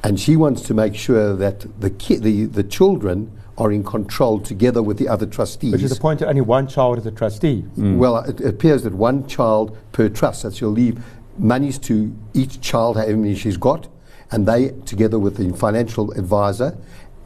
and 0.05 0.21
she 0.21 0.37
wants 0.37 0.61
to 0.63 0.75
make 0.75 0.95
sure 0.95 1.35
that 1.35 1.67
the 1.81 1.89
ki- 1.91 2.19
the 2.19 2.45
the 2.45 2.63
children 2.63 3.31
are 3.57 3.73
in 3.73 3.83
control 3.83 4.39
together 4.39 4.83
with 4.83 4.99
the 4.99 5.09
other 5.09 5.25
trustees. 5.27 5.73
Which 5.73 5.83
is 5.83 5.93
appointed 5.93 6.29
only 6.29 6.43
one 6.43 6.67
child 6.69 6.99
as 6.99 7.07
a 7.07 7.11
trustee. 7.11 7.65
Mm. 7.79 7.97
Well, 7.99 8.17
it 8.19 8.41
appears 8.43 8.83
that 8.83 8.93
one 8.95 9.27
child 9.27 9.77
per 9.93 10.09
trust, 10.11 10.43
that 10.43 10.55
she'll 10.57 10.69
leave 10.83 11.03
monies 11.39 11.79
to 11.89 12.15
each 12.35 12.61
child, 12.61 12.97
however 12.97 13.17
many 13.17 13.35
she's 13.35 13.57
got, 13.57 13.89
and 14.31 14.47
they, 14.47 14.71
together 14.85 15.19
with 15.19 15.37
the 15.37 15.53
financial 15.57 16.11
advisor 16.13 16.77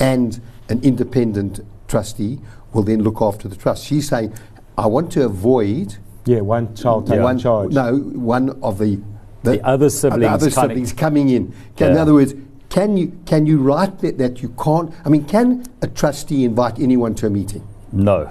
and 0.00 0.40
an 0.68 0.80
independent 0.82 1.60
trustee, 1.88 2.38
will 2.72 2.82
then 2.82 3.02
look 3.02 3.20
after 3.22 3.48
the 3.48 3.56
trust. 3.56 3.84
She's 3.84 4.08
saying, 4.08 4.32
I 4.76 4.86
want 4.86 5.10
to 5.12 5.24
avoid 5.24 5.96
Yeah, 6.26 6.40
one 6.40 6.74
child 6.74 7.06
takes 7.06 7.20
one 7.22 7.38
charge. 7.38 7.72
No, 7.72 7.96
one 7.96 8.50
of 8.62 8.78
the 8.78 9.00
The 9.42 9.64
other 9.66 9.88
siblings 9.88 10.20
the 10.22 10.28
other 10.28 10.50
kinda- 10.50 10.60
siblings 10.60 10.92
coming 10.92 11.28
in. 11.30 11.52
Can, 11.76 11.92
In 11.92 11.96
other 11.96 12.12
words, 12.14 12.34
can 12.68 12.96
you 12.98 13.12
can 13.24 13.46
you 13.46 13.58
write 13.58 14.00
that, 14.00 14.18
that 14.18 14.42
you 14.42 14.50
can't? 14.62 14.92
I 15.04 15.08
mean, 15.08 15.24
can 15.24 15.64
a 15.80 15.86
trustee 15.86 16.44
invite 16.44 16.78
anyone 16.78 17.14
to 17.16 17.26
a 17.26 17.30
meeting? 17.30 17.62
No, 17.92 18.28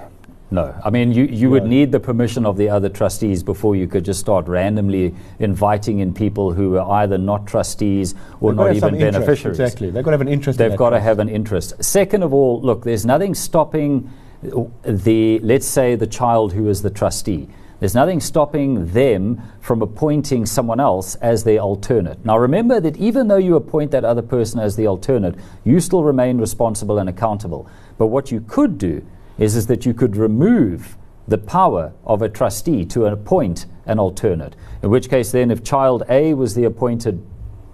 no. 0.50 0.74
I 0.84 0.90
mean, 0.90 1.12
you, 1.12 1.24
you 1.24 1.50
would 1.50 1.64
need 1.64 1.92
the 1.92 2.00
permission 2.00 2.46
of 2.46 2.56
the 2.56 2.70
other 2.70 2.88
trustees 2.88 3.42
before 3.42 3.76
you 3.76 3.86
could 3.86 4.04
just 4.04 4.20
start 4.20 4.48
randomly 4.48 5.14
inviting 5.38 5.98
in 5.98 6.14
people 6.14 6.52
who 6.52 6.78
are 6.78 7.02
either 7.02 7.18
not 7.18 7.46
trustees 7.46 8.14
or 8.40 8.52
They've 8.52 8.56
not 8.56 8.76
even 8.76 8.94
interest, 8.94 9.12
beneficiaries. 9.12 9.60
Exactly. 9.60 9.90
They've 9.90 10.04
got 10.04 10.12
to 10.12 10.14
have 10.14 10.20
an 10.22 10.28
interest 10.28 10.58
They've 10.58 10.70
that 10.70 10.78
got 10.78 10.90
to 10.90 11.00
have 11.00 11.18
an 11.18 11.28
interest. 11.28 11.84
Second 11.84 12.22
of 12.22 12.32
all, 12.32 12.62
look, 12.62 12.84
there's 12.84 13.04
nothing 13.04 13.34
stopping 13.34 14.10
the, 14.42 15.38
let's 15.40 15.66
say, 15.66 15.96
the 15.96 16.06
child 16.06 16.52
who 16.54 16.68
is 16.68 16.80
the 16.82 16.90
trustee. 16.90 17.48
There's 17.80 17.94
nothing 17.94 18.18
stopping 18.18 18.86
them 18.86 19.40
from 19.60 19.82
appointing 19.82 20.46
someone 20.46 20.80
else 20.80 21.14
as 21.16 21.44
their 21.44 21.60
alternate. 21.60 22.24
Now, 22.24 22.36
remember 22.38 22.80
that 22.80 22.96
even 22.96 23.28
though 23.28 23.36
you 23.36 23.54
appoint 23.54 23.92
that 23.92 24.04
other 24.04 24.22
person 24.22 24.58
as 24.58 24.74
the 24.76 24.86
alternate, 24.86 25.36
you 25.64 25.78
still 25.78 26.02
remain 26.02 26.38
responsible 26.38 26.98
and 26.98 27.08
accountable. 27.08 27.68
But 27.96 28.06
what 28.06 28.32
you 28.32 28.40
could 28.40 28.78
do 28.78 29.06
is, 29.38 29.56
is 29.56 29.66
that 29.66 29.86
you 29.86 29.94
could 29.94 30.16
remove 30.16 30.96
the 31.26 31.38
power 31.38 31.92
of 32.04 32.22
a 32.22 32.28
trustee 32.28 32.84
to 32.86 33.04
appoint 33.04 33.66
an 33.86 33.98
alternate. 33.98 34.56
In 34.82 34.90
which 34.90 35.08
case, 35.08 35.30
then, 35.30 35.50
if 35.50 35.62
child 35.62 36.02
A 36.08 36.34
was 36.34 36.54
the 36.54 36.64
appointed 36.64 37.24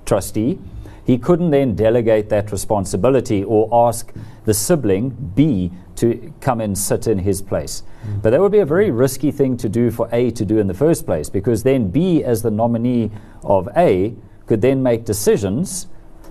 trustee, 0.05 0.59
he 1.05 1.19
couldn't 1.19 1.51
then 1.51 1.75
delegate 1.75 2.29
that 2.31 2.51
responsibility 2.51 3.45
or 3.45 3.69
ask 3.89 4.13
the 4.45 4.55
sibling 4.55 5.11
B 5.35 5.71
to 5.97 6.33
come 6.41 6.61
and 6.61 6.77
sit 6.77 7.07
in 7.07 7.19
his 7.19 7.43
place. 7.43 7.83
Mm. 8.07 8.23
But 8.23 8.31
that 8.31 8.41
would 8.41 8.53
be 8.53 8.59
a 8.59 8.67
very 8.67 8.91
risky 8.91 9.31
thing 9.31 9.57
to 9.59 9.69
do 9.69 9.91
for 9.91 10.09
A 10.13 10.31
to 10.33 10.45
do 10.45 10.59
in 10.59 10.67
the 10.67 10.75
first 10.75 11.07
place 11.07 11.29
because 11.29 11.63
then 11.63 11.91
B, 11.91 12.25
as 12.25 12.43
the 12.43 12.51
nominee 12.51 13.11
of 13.43 13.69
A, 13.77 14.15
could 14.47 14.61
then 14.61 14.83
make 14.83 15.05
decisions 15.05 15.87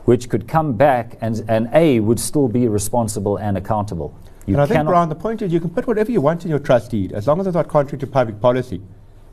which 0.06 0.28
could 0.28 0.48
come 0.48 0.74
back 0.74 1.18
and, 1.22 1.44
and 1.48 1.70
A 1.72 2.00
would 2.00 2.20
still 2.20 2.48
be 2.48 2.68
responsible 2.68 3.38
and 3.38 3.58
accountable. 3.58 4.18
You 4.46 4.56
and 4.56 4.62
I 4.62 4.66
think, 4.66 4.86
Brian, 4.86 5.10
the 5.10 5.16
point 5.16 5.42
is 5.42 5.54
you 5.54 5.60
can 5.62 5.70
put 5.70 5.88
whatever 5.88 6.12
you 6.12 6.20
want 6.20 6.44
in 6.44 6.50
your 6.50 6.60
trust 6.60 6.92
deed, 6.92 7.14
as 7.14 7.28
long 7.28 7.40
as 7.40 7.48
it's 7.48 7.56
not 7.56 7.70
contrary 7.70 7.98
to 8.00 8.08
public 8.08 8.42
policy. 8.42 8.82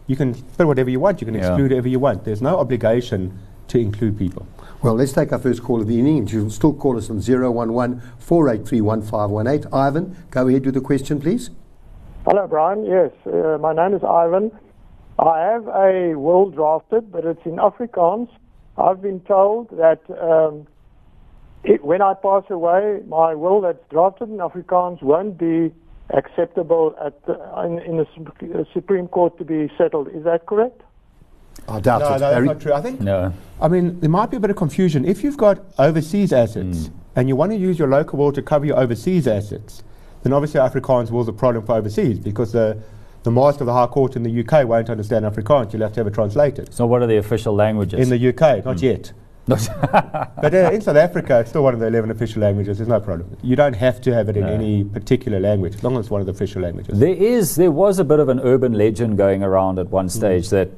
You 0.07 0.17
can 0.17 0.35
put 0.35 0.67
whatever 0.67 0.91
you 0.91 1.01
want. 1.01 1.21
You 1.21 1.25
can 1.27 1.35
Yeah. 1.35 1.41
exclude 1.49 1.71
whatever 1.71 1.89
you 1.89 1.99
want. 1.99 2.25
There's 2.25 2.43
no 2.43 2.59
obligation 2.59 3.33
to 3.69 3.79
include 3.79 4.19
people. 4.19 4.47
Well, 4.83 4.95
let's 4.95 5.13
take 5.13 5.33
our 5.33 5.39
first 5.39 5.63
call 5.63 5.81
of 5.81 5.87
the 5.89 5.95
evening, 5.95 6.17
you 6.29 6.41
can 6.41 6.51
still 6.51 6.73
call 6.73 6.97
us 6.97 7.11
on 7.11 7.21
011 7.21 8.01
483 8.19 8.81
1518. 8.81 9.73
Ivan, 9.73 10.17
go 10.31 10.49
ahead 10.49 10.65
with 10.65 10.75
the 10.75 10.81
question, 10.81 11.21
please. 11.21 11.51
Hello, 12.27 12.47
Brian. 12.47 12.85
Yes, 12.85 13.11
uh, 13.27 13.59
my 13.61 13.73
name 13.73 13.95
is 13.95 14.03
Ivan. 14.05 14.51
I 15.19 15.41
have 15.41 15.69
a 15.69 16.15
will 16.15 16.51
drafted, 16.51 17.13
but 17.13 17.25
it's 17.25 17.45
in 17.45 17.57
Afrikaans, 17.57 18.29
I've 18.79 19.03
been 19.03 19.21
told 19.21 19.69
that 19.77 20.01
um, 20.21 20.67
it, 21.65 21.85
when 21.85 22.03
I 22.03 22.15
pass 22.15 22.45
away, 22.51 23.01
my 23.09 23.35
will 23.35 23.61
that's 23.61 23.79
drafted 23.91 24.29
in 24.31 24.39
Afrikaans 24.39 25.03
won't 25.03 25.37
be 25.39 25.73
acceptable 26.11 26.95
at 27.05 27.25
the, 27.27 27.35
in, 27.65 27.79
in 27.81 27.97
the 27.99 28.07
uh, 28.61 28.65
Supreme 28.73 29.07
Court 29.09 29.37
to 29.39 29.45
be 29.45 29.71
settled. 29.79 30.09
Is 30.09 30.25
that 30.25 30.47
correct? 30.47 30.83
I 31.69 31.79
doubt 31.81 32.01
No, 32.01 32.07
it. 32.07 32.11
no, 32.13 32.19
that's 32.19 32.35
Harry. 32.35 32.47
not 32.47 32.61
true. 32.61 32.73
I 32.73 32.81
think 32.81 33.01
No. 33.01 33.33
I 33.61 33.69
mean, 33.69 34.01
there 34.01 34.11
might 34.11 34.31
be 34.31 34.37
a 34.39 34.41
bit 34.41 34.51
of 34.51 34.57
confusion. 34.57 35.05
If 35.05 35.23
you've 35.23 35.37
got 35.37 35.59
overseas 35.79 36.33
assets 36.33 36.87
Hmm. 36.87 36.93
and 37.17 37.29
you 37.29 37.37
want 37.37 37.53
to 37.53 37.59
use 37.59 37.79
your 37.79 37.89
local 37.89 38.19
will 38.19 38.33
to 38.33 38.43
cover 38.43 38.65
your 38.65 38.79
overseas 38.79 39.29
assets, 39.29 39.83
then 40.23 40.33
obviously 40.33 40.61
Afrikaans 40.61 41.11
will 41.11 41.21
is 41.23 41.29
a 41.29 41.33
problem 41.33 41.65
for 41.65 41.75
overseas 41.75 42.19
because 42.19 42.53
the, 42.53 42.79
the 43.23 43.31
master 43.31 43.63
of 43.63 43.67
the 43.67 43.73
High 43.75 43.87
Court 43.87 44.17
in 44.17 44.23
the 44.23 44.41
UK 44.41 44.67
won't 44.67 44.89
understand 44.91 45.25
Afrikaans. 45.27 45.73
You'll 45.73 45.83
have 45.83 45.93
to 45.93 46.01
have 46.01 46.07
it 46.07 46.15
translated. 46.15 46.73
So 46.73 46.87
what 46.87 47.03
are 47.03 47.07
the 47.07 47.19
official 47.19 47.55
languages? 47.55 48.01
In 48.01 48.09
the 48.09 48.29
UK, 48.31 48.65
not 48.65 48.81
Hmm. 48.81 48.85
yet. 48.87 49.13
But 50.43 50.55
uh, 50.55 50.71
in 50.73 50.81
South 50.81 50.97
Africa, 50.97 51.41
it's 51.41 51.51
still 51.51 51.63
one 51.63 51.75
of 51.75 51.81
the 51.81 51.87
11 51.87 52.11
official 52.11 52.41
languages. 52.43 52.79
There's 52.79 52.89
no 52.89 53.01
problem. 53.01 53.37
You 53.43 53.57
don't 53.57 53.75
have 53.75 54.01
to 54.03 54.15
have 54.15 54.29
it 54.29 54.37
in 54.37 54.45
No. 54.47 54.53
any 54.53 54.85
particular 54.85 55.39
language, 55.41 55.75
as 55.75 55.85
long 55.85 55.95
as 55.95 56.01
it's 56.07 56.11
one 56.11 56.21
of 56.21 56.27
the 56.27 56.33
official 56.33 56.63
languages. 56.63 56.99
There 56.99 57.15
is, 57.15 57.57
there 57.57 57.71
was 57.71 57.99
a 57.99 58.05
bit 58.05 58.21
of 58.21 58.29
an 58.29 58.41
urban 58.41 58.73
legend 58.73 59.19
going 59.19 59.43
around 59.43 59.79
at 59.79 59.89
one 59.91 60.09
stage 60.09 60.47
Mm. 60.47 60.51
that 60.51 60.69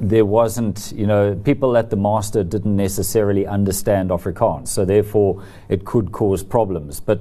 there 0.00 0.24
wasn't, 0.24 0.92
you 0.96 1.06
know, 1.06 1.34
people 1.44 1.76
at 1.76 1.90
the 1.90 1.96
master 1.96 2.44
didn't 2.44 2.76
necessarily 2.76 3.46
understand 3.46 4.10
Afrikaans, 4.10 4.68
so 4.68 4.84
therefore 4.84 5.42
it 5.68 5.84
could 5.84 6.12
cause 6.12 6.42
problems. 6.44 7.00
But 7.00 7.20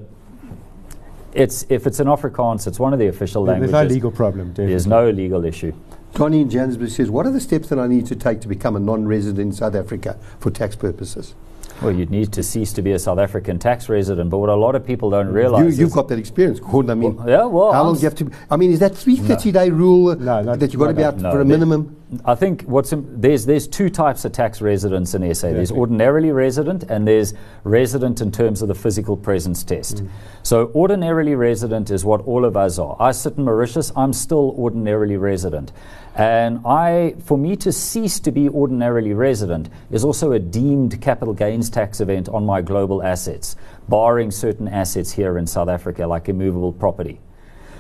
it's 1.34 1.66
if 1.70 1.86
it's 1.88 2.00
an 2.00 2.08
Afrikaans, 2.08 2.68
it's 2.68 2.80
one 2.80 2.94
of 2.94 3.00
the 3.00 3.08
official 3.08 3.44
languages. 3.44 3.72
There's 3.72 3.90
no 3.90 3.94
legal 3.96 4.12
problem. 4.12 4.54
There's 4.54 4.88
no 4.88 5.10
legal 5.10 5.46
issue. 5.46 5.74
Johnny 6.16 6.42
in 6.42 6.50
Johannesburg 6.50 6.90
says, 6.90 7.10
What 7.10 7.26
are 7.26 7.32
the 7.32 7.40
steps 7.40 7.70
that 7.70 7.80
I 7.80 7.88
need 7.88 8.06
to 8.08 8.16
take 8.16 8.42
to 8.42 8.48
become 8.48 8.76
a 8.76 8.80
non 8.80 9.08
resident 9.08 9.40
in 9.40 9.52
South 9.54 9.76
Africa 9.76 10.18
for 10.40 10.52
tax 10.52 10.76
purposes? 10.76 11.34
Well, 11.82 11.94
you'd 11.94 12.10
need 12.12 12.34
to 12.34 12.44
cease 12.44 12.74
to 12.74 12.82
be 12.82 12.92
a 12.92 13.00
South 13.00 13.20
African 13.20 13.58
tax 13.58 13.88
resident, 13.88 14.30
but 14.30 14.40
what 14.40 14.50
a 14.50 14.56
lot 14.56 14.76
of 14.76 14.86
people 14.86 15.10
don't 15.12 15.30
realize 15.32 15.80
you've 15.80 15.88
is 15.90 15.96
got 15.96 16.10
that 16.10 16.20
experience, 16.20 16.60
Gordon. 16.60 16.92
I 16.92 16.96
mean, 16.96 17.16
Well, 17.16 17.30
yeah, 17.30 17.46
well, 17.46 17.72
how 17.72 17.80
I'm 17.82 17.86
long 17.88 17.96
do 17.96 18.02
you 18.02 18.06
have 18.06 18.16
to? 18.16 18.26
Be? 18.26 18.34
I 18.52 18.58
mean, 18.58 18.72
is 18.74 18.80
that 18.80 18.96
330 18.96 19.52
day 19.54 19.70
rule 19.70 20.14
No, 20.18 20.44
that 20.56 20.74
you've 20.74 20.80
got 20.80 20.88
to 20.88 20.94
be 20.94 21.04
out 21.06 21.18
no. 21.20 21.32
for 21.32 21.40
a 21.40 21.44
They- 21.46 21.50
minimum? 21.50 21.96
I 22.26 22.34
think 22.34 22.64
what's 22.64 22.92
im- 22.92 23.22
there's 23.22 23.46
there's 23.46 23.68
two 23.68 23.88
types 23.90 24.26
of 24.26 24.32
tax 24.32 24.62
residents 24.62 25.14
in 25.14 25.22
SA. 25.36 25.48
There's 25.50 25.70
Exactly. 25.70 25.80
ordinarily 25.80 26.32
resident 26.32 26.84
and 26.90 27.08
there's 27.08 27.36
resident 27.64 28.20
in 28.20 28.32
terms 28.32 28.64
of 28.64 28.68
the 28.68 28.74
physical 28.74 29.16
presence 29.16 29.64
test. 29.64 29.98
Mm. 30.04 30.10
So 30.42 30.72
ordinarily 30.74 31.36
resident 31.36 31.92
is 31.92 32.04
what 32.04 32.22
all 32.26 32.46
of 32.46 32.58
us 32.58 32.80
are. 32.80 32.96
I 33.00 33.12
sit 33.12 33.38
in 33.38 33.44
Mauritius. 33.44 33.92
I'm 33.96 34.14
still 34.14 34.56
ordinarily 34.58 35.18
resident, 35.18 35.72
and 36.16 36.62
I 36.66 37.14
for 37.24 37.38
me 37.38 37.56
to 37.58 37.72
cease 37.72 38.20
to 38.22 38.32
be 38.32 38.50
ordinarily 38.50 39.14
resident 39.14 39.70
is 39.92 40.04
also 40.04 40.32
a 40.32 40.40
deemed 40.40 41.00
capital 41.02 41.36
gains 41.36 41.70
tax 41.70 42.02
event 42.02 42.28
on 42.28 42.44
my 42.44 42.62
global 42.62 43.04
assets, 43.04 43.56
barring 43.88 44.32
certain 44.32 44.68
assets 44.68 45.12
here 45.12 45.38
in 45.38 45.46
South 45.46 45.70
Africa 45.70 46.08
like 46.08 46.28
immovable 46.28 46.74
property. 46.74 47.20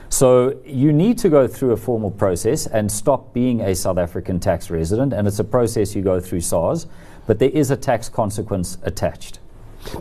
So 0.09 0.59
you 0.65 0.91
need 0.91 1.17
to 1.19 1.29
go 1.29 1.47
through 1.47 1.71
a 1.71 1.77
formal 1.77 2.11
process 2.11 2.65
and 2.65 2.91
stop 2.91 3.31
being 3.33 3.61
a 3.61 3.75
South 3.75 3.97
African 3.97 4.39
tax 4.39 4.69
resident, 4.69 5.13
and 5.13 5.27
it's 5.27 5.39
a 5.39 5.43
process 5.43 5.95
you 5.95 6.01
go 6.01 6.19
through 6.19 6.41
SARS, 6.41 6.87
but 7.27 7.37
there 7.39 7.49
is 7.51 7.69
a 7.69 7.77
tax 7.77 8.09
consequence 8.09 8.79
attached. 8.83 9.39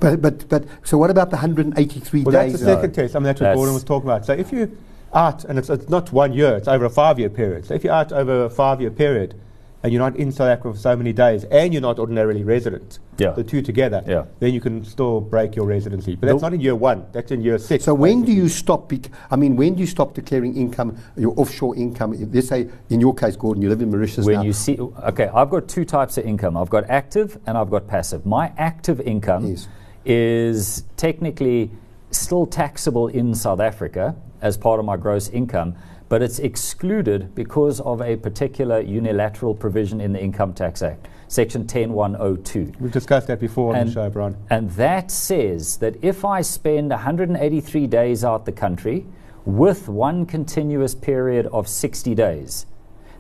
But, 0.01 0.21
but, 0.23 0.49
but, 0.49 0.65
so 0.83 0.99
what 0.99 1.11
about 1.11 1.31
the 1.31 1.37
183 1.37 2.23
Well, 2.23 2.33
days? 2.33 2.53
that's 2.53 2.65
the 2.65 2.75
second 2.75 2.93
test. 2.93 3.15
I 3.15 3.19
mean, 3.19 3.25
that's 3.25 3.41
what 3.41 3.45
That's- 3.45 3.57
Gordon 3.57 3.75
was 3.75 3.85
talking 3.85 4.09
about. 4.09 4.25
So 4.25 4.33
if 4.33 4.51
you 4.51 4.77
out, 5.15 5.45
and 5.45 5.59
it's, 5.59 5.71
it's 5.71 5.89
not 5.89 6.11
one 6.13 6.33
year, 6.33 6.57
it's 6.57 6.69
over 6.69 6.85
a 6.87 6.91
five-year 6.91 7.31
period. 7.31 7.67
So 7.67 7.75
if 7.75 7.85
you're 7.85 7.93
out 7.93 8.13
over 8.13 8.45
a 8.47 8.51
five-year 8.51 8.91
period, 8.91 9.35
and 9.83 9.93
you're 9.93 10.03
not 10.03 10.17
in 10.17 10.33
South 10.33 10.49
Africa 10.49 10.73
for 10.73 10.79
so 10.79 10.97
many 10.97 11.13
days, 11.13 11.45
and 11.45 11.73
you're 11.73 11.83
not 11.83 11.99
ordinarily 12.01 12.43
resident, 12.43 12.99
Yeah. 13.19 13.31
the 13.31 13.45
two 13.45 13.63
together, 13.63 14.03
Yeah. 14.07 14.25
then 14.41 14.53
you 14.53 14.61
can 14.61 14.85
still 14.85 15.21
break 15.21 15.55
your 15.55 15.67
residency. 15.67 16.17
But 16.17 16.27
that's 16.27 16.41
The- 16.41 16.47
not 16.47 16.55
in 16.55 16.61
year 16.61 16.75
one. 16.75 17.05
That's 17.13 17.31
in 17.31 17.43
year 17.43 17.59
six. 17.59 17.85
So 17.85 17.95
when 17.95 18.23
do 18.23 18.33
you 18.33 18.49
stop? 18.49 18.89
Bec- 18.89 19.11
I 19.31 19.37
mean, 19.37 19.55
when 19.57 19.75
do 19.75 19.81
you 19.81 19.87
stop 19.87 20.15
declaring 20.15 20.57
income, 20.57 20.97
your 21.17 21.33
offshore 21.37 21.77
income? 21.77 22.13
If, 22.15 22.29
let's 22.35 22.49
say, 22.49 22.69
in 22.91 23.01
your 23.01 23.15
case, 23.15 23.37
Gordon, 23.37 23.63
you 23.63 23.69
live 23.69 23.81
in 23.81 23.91
Mauritius 23.91 24.27
When 24.27 24.37
now. 24.37 24.43
you 24.43 24.53
see, 24.53 24.79
okay, 24.81 25.31
I've 25.33 25.51
got 25.51 25.69
two 25.69 25.85
types 25.85 26.19
of 26.19 26.25
income. 26.25 26.57
I've 26.57 26.71
got 26.71 26.85
active 26.89 27.39
and 27.47 27.57
I've 27.57 27.71
got 27.71 27.87
passive. 27.87 28.27
My 28.27 28.53
active 28.59 29.01
income 29.01 29.47
Yes. 29.47 29.69
is 30.05 30.85
technically 30.97 31.71
still 32.11 32.47
taxable 32.47 33.07
in 33.09 33.35
South 33.35 33.61
Africa 33.61 34.17
as 34.43 34.57
part 34.57 34.81
of 34.81 34.87
my 34.87 34.97
gross 34.97 35.29
income, 35.29 35.75
but 36.09 36.23
it's 36.23 36.39
excluded 36.39 37.35
because 37.35 37.81
of 37.81 38.01
a 38.01 38.17
particular 38.17 38.81
unilateral 38.81 39.55
provision 39.55 40.01
in 40.01 40.13
the 40.13 40.21
Income 40.21 40.55
Tax 40.55 40.83
Act, 40.83 41.09
Section 41.29 41.67
10102. 41.67 42.73
We've 42.81 42.91
discussed 42.91 43.27
that 43.27 43.41
before 43.41 43.77
on 43.77 43.87
the 43.87 43.93
show, 43.93 44.09
Brian. 44.09 44.37
And 44.49 44.71
that 44.71 45.11
says 45.11 45.77
that 45.79 45.97
if 46.03 46.25
I 46.25 46.41
spend 46.41 46.91
183 46.91 47.87
days 47.87 48.25
out 48.25 48.47
the 48.47 48.53
country 48.53 49.07
with 49.45 49.89
one 49.89 50.25
continuous 50.25 50.95
period 50.95 51.47
of 51.47 51.69
60 51.69 52.15
days, 52.15 52.67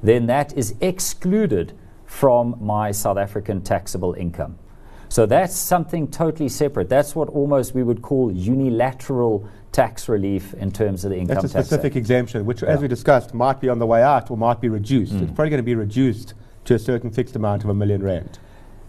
then 0.02 0.26
that 0.26 0.57
is 0.57 0.75
excluded 0.80 1.76
from 2.07 2.57
my 2.61 2.90
South 2.90 3.18
African 3.18 3.61
taxable 3.61 4.14
income. 4.14 4.59
So 5.09 5.27
that's 5.27 5.57
something 5.57 6.09
totally 6.09 6.49
separate. 6.49 6.88
That's 6.88 7.15
what 7.17 7.29
almost 7.31 7.75
we 7.75 7.83
would 7.83 8.03
call 8.03 8.31
unilateral 8.31 9.49
tax 9.73 10.09
relief 10.09 10.55
in 10.55 10.71
terms 10.71 11.05
of 11.05 11.11
the 11.11 11.17
income 11.19 11.37
tax. 11.37 11.53
That's 11.53 11.55
a 11.55 11.65
specific 11.65 11.93
Act. 11.93 11.97
exemption, 11.97 12.47
which, 12.47 12.62
Yeah. 12.62 12.69
as 12.69 12.81
we 12.81 12.88
discussed, 12.88 13.35
might 13.35 13.61
be 13.61 13.69
on 13.69 13.79
the 13.79 13.87
way 13.87 14.03
out 14.03 14.31
or 14.31 14.37
might 14.37 14.61
be 14.61 14.69
reduced. 14.69 15.15
Mm. 15.15 15.23
It's 15.23 15.33
probably 15.33 15.50
going 15.50 15.59
to 15.59 15.62
be 15.65 15.75
reduced 15.75 16.35
to 16.65 16.75
a 16.75 16.79
certain 16.79 17.11
fixed 17.11 17.37
amount 17.37 17.65
of 17.65 17.71
a 17.71 17.75
million 17.75 18.03
rand. 18.03 18.38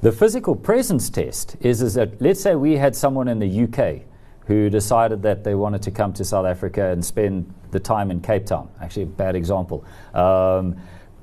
The 0.01 0.11
physical 0.11 0.55
presence 0.55 1.09
test 1.09 1.57
is, 1.59 1.81
is 1.81 1.93
that 1.95 2.21
let's 2.21 2.41
say 2.41 2.55
we 2.55 2.77
had 2.77 2.95
someone 2.95 3.27
in 3.27 3.39
the 3.39 3.63
UK 3.63 4.03
who 4.45 4.69
decided 4.69 5.21
that 5.23 5.43
they 5.43 5.55
wanted 5.55 5.81
to 5.83 5.91
come 5.91 6.11
to 6.13 6.23
South 6.25 6.45
Africa 6.45 6.87
and 6.87 7.03
spend 7.03 7.53
the 7.71 7.79
time 7.79 8.09
in 8.09 8.19
Cape 8.19 8.45
Town. 8.45 8.67
Actually, 8.81 9.03
a 9.03 9.07
bad 9.07 9.35
example. 9.35 9.83
Um, 10.13 10.77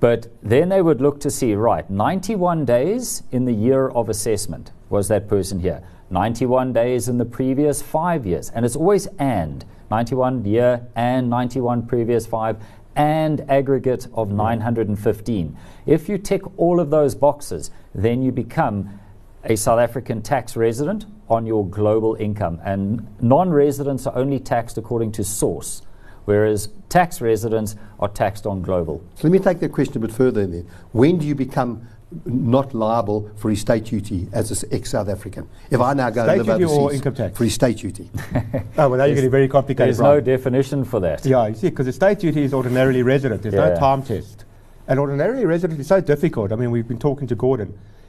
but 0.07 0.29
then 0.41 0.69
they 0.69 0.81
would 0.81 1.01
look 1.01 1.19
to 1.19 1.29
see, 1.33 1.57
right, 1.57 1.91
91 1.91 2.65
days 2.65 3.25
in 3.33 3.45
the 3.45 3.53
year 3.53 3.89
of 3.89 4.09
assessment 4.09 4.71
was 4.89 5.09
that 5.09 5.27
person 5.27 5.59
here. 5.59 5.83
91 6.11 6.73
days 6.73 7.09
in 7.09 7.19
the 7.19 7.25
previous 7.25 7.83
five 7.83 8.25
years. 8.25 8.51
And 8.51 8.65
it's 8.65 8.77
always 8.77 9.09
and 9.19 9.65
91 9.91 10.45
year 10.45 10.87
and 10.95 11.29
91 11.29 11.89
previous 11.89 12.25
five 12.25 12.57
and 12.95 13.41
aggregate 13.51 14.07
of 14.15 14.29
mm. 14.29 14.37
915. 14.37 15.57
If 15.87 16.09
you 16.09 16.19
tick 16.19 16.43
all 16.57 16.79
of 16.79 16.91
those 16.91 17.17
boxes, 17.17 17.73
then 17.93 18.23
you 18.23 18.31
become 18.31 19.01
a 19.43 19.57
South 19.57 19.81
African 19.81 20.23
tax 20.23 20.55
resident 20.55 21.07
on 21.29 21.47
your 21.47 21.69
global 21.69 22.15
income. 22.15 22.61
And 22.65 23.09
non 23.21 23.51
residents 23.51 24.07
are 24.07 24.17
only 24.17 24.39
taxed 24.39 24.79
according 24.79 25.11
to 25.19 25.25
source, 25.25 25.83
whereas 26.26 26.68
tax 26.88 27.21
residents 27.21 27.75
are 27.99 28.09
taxed 28.09 28.47
on 28.47 28.61
global. 28.61 29.02
So 29.14 29.26
let 29.26 29.33
me 29.33 29.38
take 29.38 29.59
that 29.61 29.73
question 29.73 29.97
a 29.97 30.00
bit 30.00 30.12
further 30.12 30.42
in 30.42 30.52
then. 30.52 30.68
When 30.92 31.18
do 31.18 31.26
you 31.26 31.35
become 31.35 31.88
not 32.25 32.75
liable 32.75 33.30
for 33.37 33.50
estate 33.50 33.85
duty 33.85 34.28
as 34.33 34.62
an 34.62 34.68
ex-South 34.73 35.09
African? 35.09 35.49
If 35.71 35.80
I 35.80 35.95
now 35.95 36.11
go 36.11 36.23
Estate 36.23 36.38
and 36.38 36.49
live 36.49 36.59
duty 36.59 36.73
or 36.73 36.92
income 36.92 37.14
tax? 37.14 37.37
for 37.37 37.45
estate 37.45 37.78
duty, 37.78 38.11
Oh, 38.78 38.88
well, 38.88 38.90
now 38.99 39.04
you're 39.04 39.14
getting 39.14 39.30
very 39.30 39.49
complicated, 39.49 39.88
There's 39.88 39.99
Brian. 39.99 40.16
no 40.16 40.21
definition 40.21 40.85
for 40.85 41.00
that. 41.00 41.25
Yeah, 41.25 41.49
you 41.49 41.54
see, 41.54 41.71
because 41.71 41.88
estate 41.88 42.18
duty 42.21 42.42
is 42.42 42.54
ordinarily 42.54 43.02
resident. 43.02 43.42
There's 43.42 43.54
Yeah. 43.54 43.71
no 43.71 43.76
time 43.76 44.02
test. 44.02 44.45
And 44.88 45.00
ordinarily 45.00 45.45
resident 45.45 45.80
is 45.80 45.88
so 45.88 46.00
difficult. 46.00 46.52
I 46.52 46.56
mean, 46.56 46.71
we've 46.71 46.87
been 46.87 46.99
talking 46.99 47.26
to 47.26 47.35
Gordon. 47.35 47.68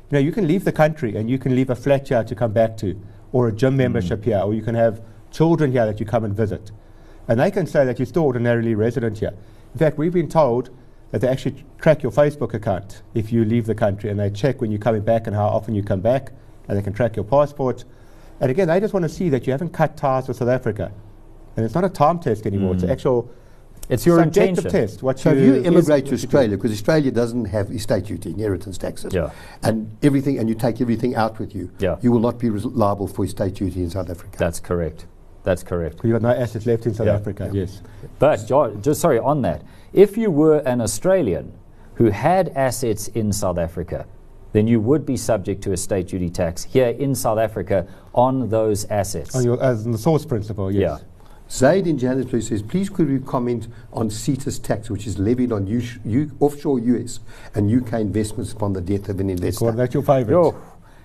You 0.09 0.13
know, 0.13 0.19
you 0.19 0.31
can 0.31 0.47
leave 0.47 0.63
the 0.63 0.71
country 0.71 1.15
and 1.15 1.29
you 1.29 1.39
can 1.39 1.55
leave 1.55 1.69
a 1.69 1.75
flat 1.75 2.07
here 2.07 2.24
to 2.24 2.36
come 2.36 2.53
back 2.53 2.77
to, 2.77 3.00
or 3.31 3.47
a 3.47 3.51
gym 3.51 3.75
membership 3.75 4.21
mm. 4.21 4.25
here, 4.25 4.39
or 4.39 4.53
you 4.53 4.62
can 4.62 4.75
have 4.75 5.01
children 5.31 5.71
here 5.71 5.86
that 5.86 6.00
you 6.00 6.05
come 6.05 6.24
and 6.24 6.36
visit. 6.36 6.71
And 7.27 7.39
they 7.39 7.51
can 7.51 7.65
say 7.67 7.86
that 7.86 8.00
you're 8.00 8.05
still 8.05 8.24
ordinarily 8.24 8.75
resident 8.75 9.19
here. 9.19 9.34
In 9.74 9.79
fact, 9.79 9.98
we've 9.98 10.13
been 10.13 10.29
told 10.29 10.69
that 11.12 11.22
they 11.22 11.27
actually 11.27 11.63
track 11.79 12.03
your 12.03 12.12
Facebook 12.12 12.53
account 12.53 13.01
if 13.13 13.31
you 13.31 13.46
leave 13.46 13.65
the 13.65 13.75
country 13.75 14.10
and 14.10 14.19
they 14.19 14.29
check 14.29 14.62
when 14.62 14.72
you're 14.72 14.79
coming 14.79 15.01
back 15.01 15.27
and 15.27 15.36
how 15.36 15.48
often 15.48 15.74
you 15.75 15.84
come 15.84 16.01
back, 16.01 16.31
and 16.67 16.77
they 16.77 16.81
can 16.81 16.93
track 16.93 17.15
your 17.15 17.25
passport. 17.25 17.86
And 18.39 18.51
again, 18.51 18.67
they 18.67 18.79
just 18.79 18.93
want 18.93 19.03
to 19.03 19.10
see 19.10 19.29
that 19.29 19.48
you 19.48 19.51
haven't 19.51 19.69
cut 19.69 19.96
ties 19.98 20.27
with 20.27 20.38
South 20.38 20.50
Africa. 20.50 20.91
And 21.55 21.65
it's 21.65 21.74
not 21.75 21.84
a 21.86 21.89
time 21.89 22.19
test 22.19 22.46
anymore, 22.46 22.74
it's 22.75 22.84
an 22.84 22.89
actual 22.91 23.31
It's 23.89 24.05
your 24.05 24.19
subjective 24.19 24.65
intention. 24.65 24.72
test. 24.88 25.01
What 25.03 25.17
so 25.17 25.31
if 25.31 25.38
you 25.39 25.55
you 25.55 25.63
immigrate 25.63 26.05
to 26.05 26.12
what 26.12 26.12
you 26.12 26.17
do. 26.17 26.27
Australia, 26.27 26.57
because 26.57 26.72
Australia 26.72 27.12
doesn't 27.12 27.46
have 27.46 27.72
estate 27.72 28.03
duty, 28.05 28.31
inheritance 28.31 28.77
taxes, 28.77 29.13
Yeah. 29.13 29.29
and 29.63 29.89
everything, 30.03 30.38
and 30.39 30.50
you 30.50 30.55
take 30.55 30.81
everything 30.81 31.15
out 31.15 31.39
with 31.39 31.55
you, 31.55 31.72
Yeah. 31.79 31.96
you 32.01 32.12
will 32.12 32.19
not 32.19 32.38
be 32.38 32.50
res- 32.50 32.65
liable 32.65 33.07
for 33.07 33.24
estate 33.25 33.55
duty 33.55 33.81
in 33.81 33.89
South 33.89 34.10
Africa. 34.10 34.38
That's 34.38 34.60
correct. 34.60 35.05
That's 35.48 35.63
correct. 35.63 36.01
You've 36.04 36.12
got 36.12 36.22
no 36.22 36.38
assets 36.38 36.66
left 36.66 36.86
in 36.88 36.94
South 36.94 37.08
Yeah. 37.08 37.16
Africa. 37.16 37.50
Yes. 37.54 37.82
But 38.20 38.46
Jo- 38.46 38.75
just 38.82 39.00
sorry 39.00 39.18
on 39.18 39.42
that, 39.44 39.62
if 39.94 40.18
you 40.18 40.30
were 40.30 40.58
an 40.58 40.82
Australian 40.82 41.54
who 41.94 42.10
had 42.10 42.50
assets 42.50 43.08
in 43.08 43.32
South 43.32 43.58
Africa, 43.58 44.06
then 44.51 44.68
you 44.68 44.82
would 44.82 45.06
be 45.06 45.16
subject 45.16 45.62
to 45.63 45.72
a 45.72 45.77
state 45.77 46.10
duty 46.10 46.30
tax 46.30 46.66
here 46.66 46.89
in 46.89 47.16
South 47.16 47.38
Africa 47.39 47.88
on 48.13 48.50
those 48.50 48.84
assets. 48.89 49.38
On 49.38 49.44
your, 49.46 49.63
as 49.63 49.86
in 49.86 49.94
the 49.94 49.98
source 49.98 50.25
principle, 50.25 50.70
yes. 50.70 50.82
Yeah. 51.00 51.06
Zaid 51.50 51.88
in 51.88 51.98
Johannesburg 51.98 52.42
says, 52.44 52.62
please 52.62 52.89
could 52.89 53.08
you 53.08 53.22
comment 53.22 53.70
on 53.94 54.10
situs 54.10 54.60
tax, 54.60 54.89
which 54.89 55.08
is 55.08 55.18
levied 55.18 55.54
on 55.54 55.66
US, 55.68 55.98
U, 56.04 56.30
offshore 56.42 56.80
US 56.80 57.22
and 57.56 57.72
UK 57.72 58.01
investments 58.01 58.51
upon 58.51 58.74
the 58.74 58.82
death 58.82 59.08
of 59.08 59.22
an 59.22 59.30
investor? 59.30 59.60
Gordon, 59.62 59.77
that's 59.77 59.94
your 59.94 60.04
favourite. 60.04 60.54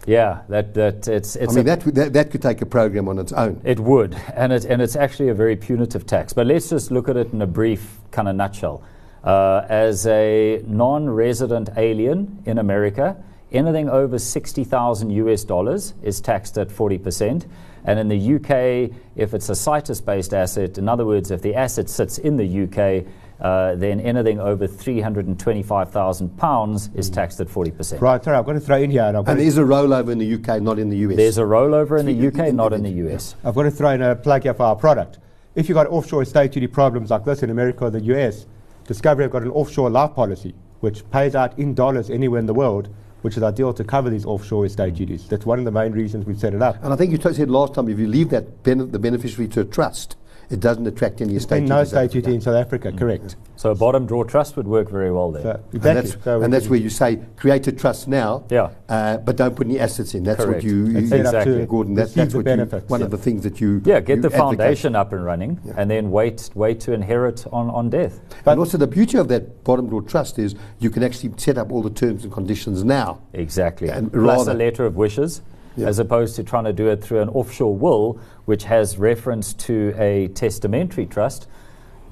Yeah, 0.07 0.43
that, 0.49 0.75
that 0.75 1.07
it's, 1.07 1.37
it's 1.37 1.53
I 1.53 1.57
mean, 1.57 1.65
that, 1.67 1.81
that, 1.95 2.13
that 2.13 2.31
could 2.31 2.43
take 2.43 2.61
a 2.61 2.67
program 2.67 3.09
on 3.09 3.19
its 3.19 3.33
own. 3.33 3.61
It 3.65 3.79
would, 3.79 4.15
and, 4.35 4.53
it, 4.53 4.65
and 4.65 4.83
it's 4.83 4.97
actually 4.97 5.29
a 5.29 5.35
very 5.35 5.55
punitive 5.55 6.07
tax. 6.07 6.33
But 6.33 6.47
let's 6.47 6.71
just 6.71 6.91
look 6.91 7.09
at 7.09 7.17
it 7.17 7.33
in 7.33 7.41
a 7.43 7.47
brief 7.47 7.99
kind 8.11 8.29
of 8.29 8.35
nutshell. 8.35 8.83
Uh, 9.23 9.65
as 9.69 10.07
a 10.09 10.63
non 10.67 11.09
resident 11.09 11.71
alien 11.77 12.43
in 12.45 12.59
America, 12.59 13.17
anything 13.53 13.89
over 13.89 14.19
60,000 14.19 15.11
US 15.11 15.45
dollars 15.45 15.95
is 16.03 16.21
taxed 16.21 16.59
at 16.59 16.69
40%. 16.69 17.47
And 17.85 17.99
in 17.99 18.09
the 18.09 18.35
UK, 18.37 18.97
if 19.17 19.35
it's 19.35 19.49
a 19.49 19.55
situs 19.55 20.01
based 20.01 20.35
asset, 20.35 20.79
in 20.79 20.89
other 20.89 21.05
words, 21.05 21.31
if 21.31 21.43
the 21.43 21.55
asset 21.55 21.89
sits 21.89 22.19
in 22.19 22.37
the 22.37 22.63
UK, 22.65 23.05
uh, 23.43 23.75
then 23.75 24.01
anything 24.01 24.39
over 24.41 24.67
£325,000 24.69 26.97
is 26.97 27.11
taxed 27.11 27.41
at 27.41 27.49
40%. 27.49 28.01
Right, 28.01 28.23
sorry, 28.23 28.37
I've 28.37 28.47
got 28.47 28.53
to 28.53 28.61
throw 28.61 28.77
in 28.79 28.91
here. 28.91 29.03
And 29.03 29.17
And 29.17 29.27
there 29.27 29.39
is 29.39 29.59
a 29.59 29.63
rollover 29.63 30.11
in 30.13 30.19
the 30.19 30.35
UK, 30.35 30.63
not 30.63 30.79
in 30.79 30.89
the 30.89 30.97
US. 30.99 31.17
There's 31.17 31.39
a 31.39 31.43
rollover 31.43 31.99
in 31.99 32.07
the 32.07 32.29
UK, 32.29 32.53
not 32.55 32.73
in 32.73 32.83
the 32.83 32.91
US. 33.09 33.35
I've 33.45 33.55
got 33.55 33.65
to 33.65 33.71
throw 33.71 33.91
in 33.91 34.03
a 34.03 34.15
plug 34.17 34.43
here 34.45 34.55
for 34.55 34.63
our 34.65 34.77
product. 34.77 35.19
If 35.55 35.69
you've 35.69 35.75
got 35.75 35.87
offshore 35.89 36.23
estate 36.23 36.53
duty 36.53 36.67
problems 36.67 37.11
like 37.11 37.25
this 37.25 37.43
in 37.43 37.51
America 37.51 37.85
or 37.85 37.91
the 37.91 38.01
US, 38.17 38.47
Discovery 38.87 39.25
have 39.25 39.33
got 39.33 39.43
an 39.43 39.51
offshore 39.51 39.91
life 39.91 40.15
policy 40.15 40.55
which 40.81 41.09
pays 41.11 41.35
out 41.37 41.57
in 41.59 41.75
dollars 41.75 42.11
anywhere 42.11 42.41
in 42.41 42.47
the 42.47 42.55
world, 42.55 42.89
which 43.23 43.37
is 43.37 43.43
ideal 43.45 43.73
to 43.73 43.85
cover 43.85 44.11
these 44.11 44.25
offshore 44.25 44.67
estate 44.67 44.95
duties. 44.95 45.29
That's 45.29 45.47
one 45.47 45.61
of 45.61 45.65
the 45.65 45.71
main 45.71 45.93
reasons 45.93 46.27
we've 46.27 46.41
set 46.41 46.55
it 46.55 46.63
up. 46.63 46.83
and 46.83 46.93
I 46.93 46.97
think 46.97 47.13
you 47.13 47.19
t- 47.19 47.33
said 47.33 47.49
last 47.49 47.75
time 47.75 47.89
if 47.89 48.01
you 48.01 48.09
leave 48.09 48.31
that 48.31 48.65
bene- 48.65 48.87
the 48.87 48.99
beneficiary 48.99 49.47
to 49.51 49.61
a 49.61 49.65
trust, 49.65 50.17
it 50.53 50.61
doesn't 50.61 50.87
attract 50.87 51.21
any 51.21 51.35
estate 51.37 51.59
And 51.59 51.69
no 51.69 51.77
duties 51.77 51.93
estate 51.93 52.11
duty 52.13 52.35
in 52.35 52.41
South 52.41 52.55
Africa, 52.57 52.93
correct. 52.93 53.37
So 53.57 53.71
a 53.71 53.75
bottom 53.75 54.07
drawer 54.07 54.25
trust 54.25 54.57
would 54.57 54.67
work 54.69 54.91
very 54.91 55.11
well 55.11 55.31
there. 55.31 55.43
So, 55.43 55.51
And 55.51 55.75
exactly. 55.75 56.11
that's, 56.11 56.25
So 56.25 56.43
and 56.43 56.53
that's 56.53 56.69
where 56.69 56.79
you 56.79 56.91
say 56.91 57.21
create 57.37 57.67
a 57.69 57.73
trust 57.73 58.07
now, 58.09 58.45
Yeah. 58.51 58.71
uh, 58.89 59.17
but 59.19 59.37
don't 59.37 59.57
put 59.57 59.67
any 59.67 59.79
assets 59.81 60.15
in. 60.15 60.25
That's 60.25 60.45
what 60.45 60.63
you, 60.63 60.87
you 60.87 60.99
It's 60.99 61.09
set 61.09 61.21
up 61.21 61.27
Exactly. 61.35 61.59
to 61.59 61.67
Gordon. 61.67 61.95
That, 61.95 62.13
that's 62.15 62.33
the 62.33 62.39
what 62.39 62.41
you, 62.47 62.57
benefits. 62.57 62.89
one 62.91 63.01
yeah. 63.01 63.05
of 63.07 63.11
the 63.11 63.19
things 63.19 63.43
that 63.45 63.61
you 63.61 63.81
Yeah, 63.85 64.01
get 64.01 64.17
you 64.17 64.23
the 64.23 64.29
advocate. 64.29 64.39
foundation 64.59 64.95
up 64.97 65.13
and 65.13 65.25
running, 65.25 65.59
and 65.77 65.91
then 65.91 66.11
wait, 66.11 66.51
wait 66.55 66.81
to 66.81 66.93
inherit 66.93 67.47
on, 67.53 67.71
on 67.71 67.89
death. 67.89 68.21
and 68.47 68.59
also 68.59 68.77
the 68.77 68.87
beauty 68.87 69.17
of 69.19 69.29
that 69.29 69.65
bottom 69.65 69.89
drawer 69.89 70.03
trust 70.03 70.39
is 70.39 70.55
you 70.79 70.91
can 70.91 71.03
actually 71.03 71.33
set 71.37 71.57
up 71.57 71.73
all 71.73 71.83
the 71.83 71.91
terms 71.91 72.25
and 72.25 72.33
conditions 72.33 72.85
now. 72.85 73.21
Exactly. 73.33 73.89
And 73.89 74.13
Plus 74.13 74.39
rather- 74.47 74.51
a 74.53 74.55
letter 74.55 74.85
of 74.85 74.97
wishes, 74.97 75.41
Yeah. 75.77 75.89
as 75.89 75.99
opposed 75.99 76.37
to 76.37 76.45
trying 76.45 76.65
to 76.65 76.73
do 76.73 76.89
it 76.89 77.03
through 77.03 77.21
an 77.21 77.29
offshore 77.31 77.75
will, 77.75 78.21
which 78.45 78.65
has 78.65 78.99
reference 78.99 79.55
to 79.55 79.95
a 79.97 80.29
testamentary 80.29 81.07
trust. 81.07 81.49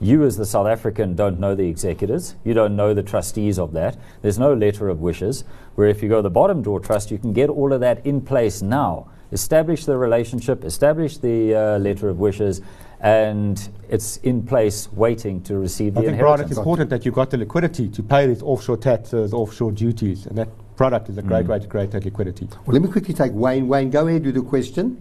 You, 0.00 0.24
as 0.24 0.38
the 0.38 0.46
South 0.46 0.66
African, 0.66 1.14
don't 1.14 1.38
know 1.38 1.54
the 1.54 1.68
executors. 1.68 2.34
You 2.42 2.54
don't 2.54 2.74
know 2.74 2.94
the 2.94 3.02
trustees 3.02 3.58
of 3.58 3.72
that. 3.72 3.98
There's 4.22 4.38
no 4.38 4.54
letter 4.54 4.88
of 4.88 5.00
wishes. 5.00 5.44
Where 5.74 5.88
if 5.88 6.02
you 6.02 6.08
go 6.08 6.16
to 6.16 6.22
the 6.22 6.30
bottom 6.30 6.62
drawer 6.62 6.80
trust, 6.80 7.10
you 7.10 7.18
can 7.18 7.34
get 7.34 7.50
all 7.50 7.72
of 7.72 7.80
that 7.80 8.06
in 8.06 8.22
place 8.22 8.62
now. 8.62 9.08
Establish 9.30 9.84
the 9.84 9.96
relationship, 9.96 10.64
establish 10.64 11.18
the 11.18 11.54
uh, 11.54 11.78
letter 11.78 12.08
of 12.08 12.18
wishes, 12.18 12.62
and 13.00 13.68
it's 13.88 14.16
in 14.18 14.42
place 14.42 14.90
waiting 14.92 15.42
to 15.42 15.58
receive 15.58 15.96
I 15.96 16.00
the 16.00 16.06
think, 16.08 16.20
Brian, 16.20 16.40
it's 16.40 16.56
important 16.56 16.90
that 16.90 17.04
you've 17.04 17.14
got 17.14 17.30
the 17.30 17.36
liquidity 17.36 17.88
to 17.88 18.02
pay 18.02 18.26
these 18.26 18.42
offshore 18.42 18.78
taxes, 18.78 19.32
offshore 19.32 19.72
duties, 19.72 20.26
and 20.26 20.36
that 20.38 20.48
product 20.80 21.10
is 21.10 21.18
a 21.18 21.22
Mm. 21.22 21.28
great 21.28 21.46
way 21.46 21.58
to 21.58 21.68
create 21.68 21.90
that 21.90 22.06
liquidity. 22.06 22.48
Well, 22.64 22.72
let 22.72 22.80
me 22.80 22.88
quickly 22.88 23.12
take 23.12 23.32
Wayne. 23.34 23.68
Wayne, 23.68 23.90
go 23.90 24.06
ahead 24.08 24.24
with 24.24 24.34
the 24.34 24.40
question. 24.40 24.96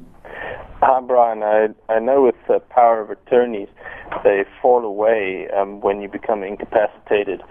Hi, 0.81 0.99
Brian. 0.99 1.41
I, 1.41 1.69
I 1.87 1.99
know 1.99 2.23
with 2.23 2.35
uh, 2.49 2.59
power 2.69 2.99
of 2.99 3.09
attorneys, 3.09 3.69
they 4.25 4.43
fall 4.61 4.83
away 4.83 5.47
um, 5.57 5.79
when 5.79 6.01
you 6.01 6.09
become 6.09 6.43
incapacitated. 6.43 7.41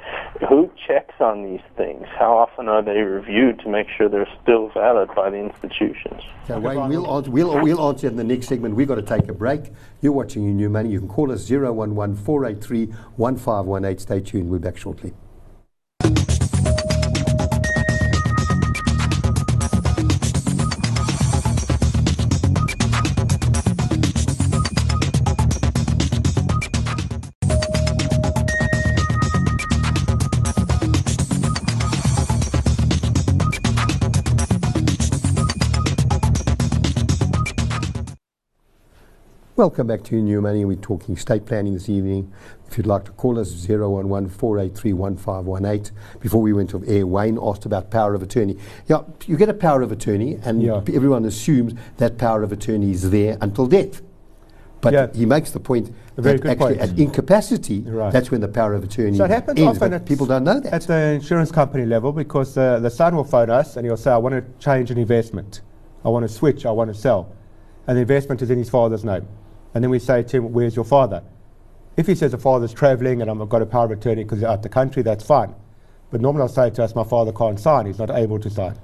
Who 0.46 0.70
checks 0.86 1.14
on 1.20 1.42
these 1.42 1.64
things? 1.74 2.04
How 2.18 2.36
often 2.36 2.68
are 2.68 2.82
they 2.82 3.00
reviewed 3.00 3.60
to 3.60 3.68
make 3.70 3.86
sure 3.96 4.10
they're 4.10 4.34
still 4.42 4.68
valid 4.74 5.08
by 5.16 5.30
the 5.30 5.38
institutions? 5.38 6.20
Okay, 6.50 6.60
Wayne, 6.60 6.86
we'll 6.86 7.10
answer, 7.10 7.30
we'll, 7.30 7.58
we'll 7.62 7.88
answer 7.88 8.08
in 8.08 8.16
the 8.16 8.24
next 8.24 8.48
segment. 8.48 8.74
We've 8.76 8.88
got 8.88 8.96
to 8.96 9.08
take 9.16 9.26
a 9.28 9.32
break. 9.32 9.72
You're 10.02 10.12
watching 10.12 10.44
your 10.44 10.52
new 10.52 10.68
money. 10.68 10.90
You 10.90 10.98
can 10.98 11.08
call 11.08 11.32
us 11.32 11.50
011 11.50 12.14
483 12.14 12.86
1518. 13.16 13.98
Stay 13.98 14.20
tuned. 14.20 14.50
We'll 14.50 14.60
be 14.60 14.64
back 14.68 14.76
shortly. 14.76 15.14
Welcome 39.58 39.88
back 39.88 40.04
to 40.04 40.14
Your 40.14 40.22
New 40.22 40.40
Money. 40.40 40.64
We're 40.64 40.76
talking 40.76 41.16
estate 41.16 41.44
planning 41.44 41.74
this 41.74 41.88
evening. 41.88 42.32
If 42.68 42.78
you'd 42.78 42.86
like 42.86 43.04
to 43.06 43.10
call 43.10 43.40
us, 43.40 43.68
011 43.68 44.28
483 44.28 44.92
1518. 44.92 45.92
Before 46.20 46.40
we 46.40 46.52
went 46.52 46.76
off 46.76 46.84
air, 46.86 47.04
Wayne 47.04 47.36
asked 47.42 47.66
about 47.66 47.90
power 47.90 48.14
of 48.14 48.22
attorney. 48.22 48.56
Yeah, 48.86 49.00
you 49.26 49.36
get 49.36 49.48
a 49.48 49.52
power 49.54 49.82
of 49.82 49.90
attorney, 49.90 50.38
and 50.44 50.62
Yeah. 50.62 50.80
everyone 50.94 51.24
assumes 51.24 51.74
that 51.96 52.18
power 52.18 52.44
of 52.44 52.52
attorney 52.52 52.92
is 52.92 53.10
there 53.10 53.36
until 53.40 53.66
death. 53.66 54.00
But 54.80 54.92
Yeah. 54.92 55.08
he 55.12 55.26
makes 55.26 55.50
the 55.50 55.58
point 55.58 55.90
that 56.14 56.24
actually 56.24 56.54
point. 56.54 56.78
at 56.78 56.96
incapacity, 56.96 57.80
Right. 57.84 58.12
that's 58.12 58.30
when 58.30 58.40
the 58.40 58.46
power 58.46 58.74
of 58.74 58.84
attorney 58.84 59.16
So 59.16 59.24
it 59.24 59.30
happens 59.30 59.58
ends. 59.58 59.82
often 59.82 59.98
people 60.02 60.26
don't 60.26 60.44
know 60.44 60.60
that. 60.60 60.72
At 60.72 60.82
the 60.82 61.14
insurance 61.14 61.50
company 61.50 61.84
level, 61.84 62.12
because 62.12 62.56
uh, 62.56 62.78
the 62.78 62.90
son 62.90 63.16
will 63.16 63.24
phone 63.24 63.50
us 63.50 63.76
and 63.76 63.84
he'll 63.84 63.96
say, 63.96 64.12
I 64.12 64.18
want 64.18 64.36
to 64.36 64.44
change 64.60 64.92
an 64.92 64.98
investment. 64.98 65.62
I 66.04 66.10
want 66.10 66.22
to 66.22 66.32
switch, 66.32 66.64
I 66.64 66.70
want 66.70 66.94
to 66.94 66.94
sell. 66.94 67.30
And 67.88 67.96
the 67.96 68.02
investment 68.02 68.40
is 68.40 68.50
in 68.50 68.58
his 68.58 68.68
father's 68.68 69.04
name. 69.04 69.26
And 69.78 69.84
then 69.84 69.92
we 69.92 70.00
say 70.00 70.24
to 70.24 70.36
him, 70.38 70.52
Where's 70.52 70.74
your 70.74 70.84
father? 70.84 71.22
If 71.96 72.08
he 72.08 72.16
says 72.16 72.32
the 72.32 72.38
father's 72.38 72.74
traveling 72.74 73.22
and 73.22 73.30
I've 73.30 73.48
got 73.48 73.62
a 73.62 73.66
power 73.66 73.84
of 73.84 73.92
attorney 73.92 74.24
because 74.24 74.38
he's 74.38 74.44
out 74.44 74.56
of 74.56 74.62
the 74.62 74.68
country, 74.68 75.04
that's 75.04 75.24
fine. 75.24 75.54
But 76.10 76.20
normally 76.20 76.42
I'll 76.42 76.48
say 76.48 76.70
to 76.70 76.82
us, 76.82 76.96
My 76.96 77.04
father 77.04 77.30
can't 77.30 77.60
sign, 77.60 77.86
he's 77.86 78.00
not 78.00 78.10
able 78.10 78.40
to 78.40 78.50
sign. 78.50 78.76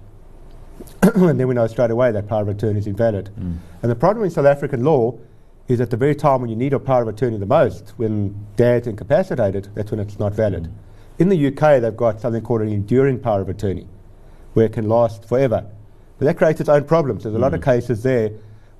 and 1.03 1.41
then 1.41 1.49
we 1.49 1.55
know 1.57 1.67
straight 1.67 1.91
away 1.91 2.13
that 2.13 2.29
power 2.29 2.43
of 2.43 2.49
attorney 2.49 2.79
is 2.79 2.87
invalid. 2.87 3.31
Mm. 3.37 3.59
And 3.83 3.91
the 3.91 3.97
problem 3.97 4.25
in 4.25 4.31
South 4.31 4.47
African 4.47 4.85
law 4.85 5.19
is 5.67 5.81
at 5.81 5.91
the 5.91 5.97
very 5.97 6.15
time 6.15 6.43
when 6.43 6.49
you 6.49 6.55
need 6.55 6.73
a 6.73 6.79
power 6.79 7.03
of 7.03 7.09
attorney 7.09 7.39
the 7.39 7.45
most, 7.45 7.93
when 7.97 8.47
dad's 8.55 8.87
incapacitated, 8.87 9.71
that's 9.75 9.91
when 9.91 9.99
it's 9.99 10.21
not 10.21 10.33
valid. 10.33 10.63
Mm. 10.63 10.73
In 11.19 11.29
the 11.29 11.47
UK, 11.49 11.83
they've 11.83 11.97
got 11.97 12.21
something 12.21 12.41
called 12.41 12.61
an 12.61 12.69
enduring 12.69 13.19
power 13.19 13.41
of 13.41 13.49
attorney, 13.49 13.89
where 14.53 14.67
it 14.67 14.73
can 14.73 14.89
last 14.89 15.29
forever. 15.29 15.67
But 16.21 16.27
that 16.27 16.37
creates 16.39 16.61
its 16.61 16.69
own 16.69 16.85
problems. 16.85 17.25
There's 17.25 17.35
a 17.35 17.41
lot 17.41 17.53
of 17.53 17.63
mm. 17.63 17.65
cases 17.65 18.05
there 18.05 18.31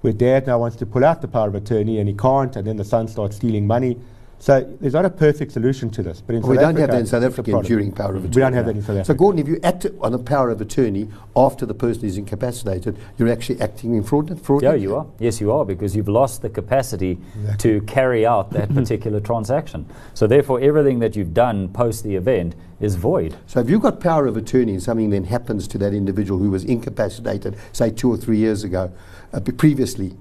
where 0.05 0.13
dad 0.13 0.47
now 0.47 0.59
wants 0.59 0.77
to 0.77 0.85
pull 0.85 1.03
out 1.03 1.23
the 1.23 1.29
power 1.29 1.49
of 1.49 1.55
attorney 1.55 1.99
and 1.99 2.07
he 2.07 2.15
can't, 2.15 2.57
and 2.57 2.67
then 2.67 2.77
the 2.77 2.85
son 2.85 3.09
starts 3.09 3.37
stealing 3.37 3.67
money. 3.67 3.99
So 4.39 4.61
there's 4.81 4.93
not 4.93 5.05
a 5.05 5.11
perfect 5.11 5.53
solution 5.53 5.91
to 5.91 6.03
this. 6.03 6.21
But 6.21 6.37
in 6.37 6.43
we 6.43 6.57
South 6.57 6.63
don't 6.63 6.77
have 6.77 6.91
that 6.91 7.01
in 7.01 7.07
South 7.07 7.23
Africa, 7.23 7.51
problem. 7.51 7.65
enduring 7.65 7.93
power 7.93 8.17
of 8.17 8.25
attorney. 8.25 8.37
We 8.37 8.41
don't 8.43 8.53
have 8.53 8.67
that 8.67 8.77
in 8.77 8.83
South 8.83 8.91
Africa. 8.91 9.05
So, 9.07 9.15
Gordon, 9.15 9.41
if 9.41 9.49
you 9.49 9.59
act 9.63 9.87
on 10.01 10.15
a 10.15 10.19
power 10.19 10.51
of 10.51 10.61
attorney 10.61 11.09
after 11.37 11.65
the 11.67 11.75
person 11.75 12.05
is 12.05 12.19
incapacitated, 12.19 12.99
you're 13.17 13.31
actually 13.31 13.61
acting 13.61 13.95
in 13.95 14.03
fraud. 14.03 14.41
fraud 14.41 14.63
Yeah, 14.63 14.75
you 14.75 14.97
are. 14.97 15.07
Yes, 15.19 15.41
you 15.41 15.53
are, 15.53 15.65
because 15.65 15.97
you've 15.97 16.09
lost 16.09 16.43
the 16.43 16.51
capacity 16.51 17.19
to 17.59 17.81
carry 17.83 18.27
out 18.27 18.51
that 18.51 18.73
particular 18.75 19.21
transaction. 19.21 19.87
So, 20.15 20.27
therefore, 20.27 20.61
everything 20.61 20.99
that 20.99 21.17
you've 21.17 21.35
done 21.35 21.69
post 21.69 22.05
the 22.05 22.15
event 22.17 22.55
is 22.81 22.97
void. 22.97 23.37
So 23.47 23.61
if 23.61 23.71
you've 23.71 23.83
got 23.83 24.01
power 24.01 24.27
of 24.27 24.37
attorney 24.37 24.73
and 24.73 24.83
something 24.83 25.11
then 25.11 25.25
happens 25.25 25.67
to 25.69 25.79
that 25.79 25.95
individual 25.95 26.39
who 26.39 26.51
was 26.51 26.65
incapacitated, 26.65 27.57
say 27.73 27.91
two 27.91 28.13
or 28.13 28.17
three 28.17 28.39
years 28.39 28.65
ago, 28.65 28.93
uh, 29.33 29.41
previously, 29.41 30.17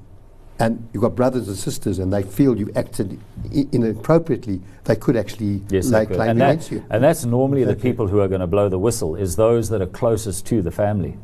and 0.59 0.87
you've 0.93 1.01
got 1.01 1.15
brothers 1.15 1.47
and 1.47 1.57
sisters 1.57 1.99
and 1.99 2.13
they 2.13 2.23
feel 2.23 2.57
you've 2.57 2.75
acted 2.77 3.19
I- 3.53 3.67
inappropriately, 3.71 4.61
they 4.85 4.95
could 4.95 5.15
actually 5.17 5.61
Yes, 5.69 5.89
lay 5.89 6.05
could. 6.05 6.15
claim 6.17 6.29
and, 6.31 6.41
that- 6.41 6.71
you. 6.71 6.83
and 6.89 7.03
that's 7.03 7.25
normally 7.25 7.63
Exactly. 7.63 7.81
the 7.81 7.89
people 7.91 8.07
who 8.07 8.19
are 8.19 8.27
going 8.27 8.41
to 8.41 8.47
blow 8.47 8.69
the 8.69 8.79
whistle, 8.79 9.15
is 9.15 9.35
those 9.35 9.69
that 9.69 9.81
are 9.81 9.87
closest 9.87 10.45
to 10.47 10.61
the 10.61 10.71
family. 10.71 11.17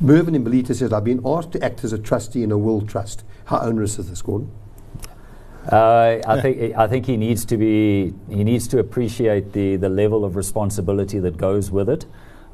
Mervyn 0.00 0.34
in 0.34 0.44
Belita 0.44 0.74
says, 0.74 0.92
I've 0.92 1.04
been 1.04 1.22
asked 1.24 1.52
to 1.52 1.62
act 1.64 1.84
as 1.84 1.92
a 1.92 1.98
trustee 1.98 2.42
in 2.42 2.50
a 2.50 2.58
will 2.58 2.80
trust. 2.82 3.24
How 3.46 3.60
onerous 3.60 3.98
is 3.98 4.08
this, 4.10 4.22
Gordon? 4.22 4.50
Uh, 5.70 6.20
I 6.26 6.40
think 6.42 6.76
I 6.76 6.86
think 6.86 7.06
he 7.06 7.16
needs 7.16 7.46
to 7.46 7.56
be 7.56 8.12
he 8.28 8.44
needs 8.44 8.68
to 8.68 8.78
appreciate 8.80 9.54
the 9.54 9.76
the 9.76 9.88
level 9.88 10.22
of 10.24 10.36
responsibility 10.36 11.18
that 11.20 11.38
goes 11.38 11.70
with 11.70 11.88
it. 11.88 12.04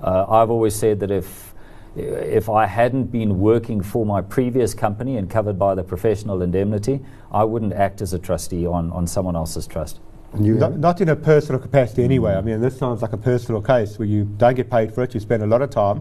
Uh, 0.00 0.26
I've 0.28 0.48
always 0.48 0.76
said 0.76 1.00
that 1.00 1.10
if 1.10 1.49
if 1.96 2.48
I 2.48 2.66
hadn't 2.66 3.04
been 3.06 3.40
working 3.40 3.80
for 3.82 4.06
my 4.06 4.20
previous 4.20 4.74
company 4.74 5.16
and 5.16 5.28
covered 5.28 5.58
by 5.58 5.74
the 5.74 5.82
professional 5.82 6.42
indemnity, 6.42 7.00
I 7.32 7.44
wouldn't 7.44 7.72
act 7.72 8.00
as 8.00 8.12
a 8.12 8.18
trustee 8.18 8.66
on, 8.66 8.90
on 8.92 9.06
someone 9.06 9.36
else's 9.36 9.66
trust. 9.66 10.00
And 10.32 10.46
you 10.46 10.54
Not, 10.54 10.78
not 10.78 11.00
in 11.00 11.08
a 11.08 11.16
personal 11.16 11.60
capacity 11.60 12.04
anyway. 12.04 12.34
I 12.34 12.40
mean, 12.40 12.60
this 12.60 12.78
sounds 12.78 13.02
like 13.02 13.12
a 13.12 13.16
personal 13.16 13.60
case 13.60 13.98
where 13.98 14.06
you 14.06 14.24
don't 14.24 14.54
get 14.54 14.70
paid 14.70 14.94
for 14.94 15.02
it, 15.02 15.12
you 15.14 15.18
spend 15.20 15.42
a 15.42 15.46
lot 15.46 15.60
of 15.62 15.70
time, 15.70 16.00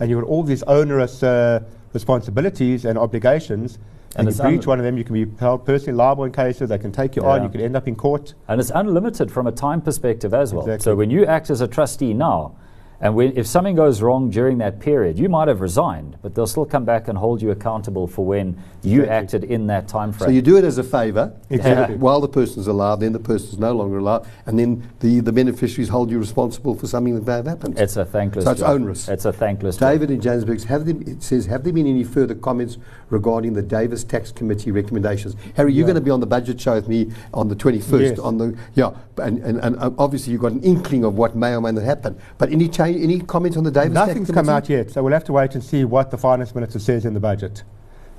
and 0.00 0.10
you've 0.10 0.20
got 0.20 0.28
all 0.28 0.42
these 0.42 0.64
onerous 0.64 1.22
uh, 1.22 1.60
responsibilities 1.92 2.84
and 2.84 2.98
obligations. 2.98 3.78
And 4.16 4.26
And, 4.26 4.36
you 4.36 4.42
breach 4.42 4.62
un- 4.62 4.66
one 4.68 4.78
of 4.80 4.84
them, 4.84 4.96
you 4.98 5.04
can 5.04 5.14
be 5.14 5.26
held 5.38 5.64
personally 5.64 5.92
liable 5.96 6.24
in 6.24 6.32
cases, 6.32 6.70
they 6.70 6.78
can 6.78 6.90
take 6.90 7.14
you 7.14 7.22
on, 7.22 7.36
Yeah. 7.38 7.42
you 7.44 7.48
could 7.50 7.60
end 7.60 7.76
up 7.76 7.86
in 7.86 7.94
court. 7.94 8.34
And 8.48 8.58
it's 8.60 8.72
unlimited 8.74 9.30
from 9.30 9.46
a 9.46 9.52
time 9.52 9.80
perspective 9.80 10.34
as 10.34 10.52
well. 10.52 10.78
So 10.80 10.96
when 10.96 11.10
you 11.10 11.24
act 11.26 11.50
as 11.50 11.60
a 11.60 11.68
trustee 11.68 12.14
now, 12.14 12.54
And 13.00 13.14
when, 13.14 13.36
if 13.36 13.46
something 13.46 13.76
goes 13.76 14.02
wrong 14.02 14.28
during 14.28 14.58
that 14.58 14.80
period, 14.80 15.20
you 15.20 15.28
might 15.28 15.46
have 15.46 15.60
resigned, 15.60 16.16
but 16.20 16.34
they'll 16.34 16.48
still 16.48 16.64
come 16.64 16.84
back 16.84 17.06
and 17.06 17.16
hold 17.16 17.40
you 17.40 17.52
accountable 17.52 18.08
for 18.08 18.24
when 18.26 18.60
you 18.82 19.02
Exactly. 19.02 19.08
acted 19.40 19.44
in 19.44 19.68
that 19.68 19.86
time 19.86 20.10
frame. 20.12 20.28
So 20.30 20.32
you 20.34 20.42
do 20.42 20.56
it 20.56 20.64
as 20.64 20.78
a 20.78 20.82
favour 20.82 21.32
Exactly. 21.48 21.94
while 22.06 22.20
the 22.20 22.28
person's 22.28 22.66
alive, 22.66 22.98
then 22.98 23.12
the 23.12 23.20
person's 23.20 23.58
no 23.58 23.72
longer 23.72 23.98
alive, 23.98 24.26
and 24.46 24.58
then 24.58 24.88
the, 24.98 25.20
the 25.20 25.30
beneficiaries 25.32 25.88
hold 25.88 26.10
you 26.10 26.18
responsible 26.18 26.74
for 26.74 26.88
something 26.88 27.14
that 27.14 27.24
may 27.24 27.34
have 27.34 27.46
happened. 27.46 27.78
it's 27.78 27.96
a 27.96 28.04
thankless 28.04 28.44
So 28.44 28.50
it's 28.50 28.60
job. 28.60 28.70
onerous. 28.70 29.08
It's 29.08 29.24
a 29.26 29.32
thankless 29.32 29.76
job. 29.76 29.92
David 29.92 30.10
in 30.10 30.20
Johannesburg 30.20 30.64
have 30.64 30.84
there, 30.84 30.96
it 31.06 31.22
says, 31.22 31.46
have 31.46 31.62
there 31.62 31.72
been 31.72 31.86
any 31.86 32.02
further 32.02 32.34
comments 32.34 32.78
regarding 33.10 33.52
the 33.52 33.62
Davis 33.62 34.02
Tax 34.02 34.32
Committee 34.32 34.72
recommendations? 34.72 35.36
Harry, 35.54 35.72
you're 35.72 35.82
Yeah. 35.86 35.92
going 35.92 35.94
to 36.02 36.04
be 36.04 36.10
on 36.10 36.18
the 36.18 36.26
budget 36.26 36.60
show 36.60 36.74
with 36.74 36.88
me 36.88 37.12
on 37.32 37.46
the 37.46 37.54
21st. 37.54 38.00
Yes. 38.00 38.18
On 38.18 38.38
the 38.38 38.56
yeah, 38.74 38.90
and, 39.18 39.38
and, 39.38 39.58
and 39.60 39.94
obviously 39.98 40.32
you've 40.32 40.42
got 40.42 40.52
an 40.52 40.62
inkling 40.62 41.04
of 41.04 41.14
what 41.14 41.36
may 41.36 41.54
or 41.54 41.60
may 41.60 41.72
not 41.72 41.84
happen. 41.84 42.18
But 42.38 42.50
any 42.50 42.68
change, 42.68 43.02
any 43.02 43.20
comments 43.20 43.56
on 43.56 43.64
the 43.64 43.70
Davis 43.70 43.92
Nothing's 43.92 44.28
Tax 44.28 44.34
come 44.34 44.48
out 44.48 44.68
yet, 44.68 44.90
so 44.90 45.02
we'll 45.02 45.12
have 45.12 45.24
to 45.24 45.32
wait 45.32 45.54
and 45.54 45.62
see 45.62 45.84
what 45.84 46.10
the 46.10 46.18
finance 46.18 46.54
minister 46.54 46.78
says 46.78 47.04
in 47.04 47.14
the 47.14 47.20
budget. 47.20 47.62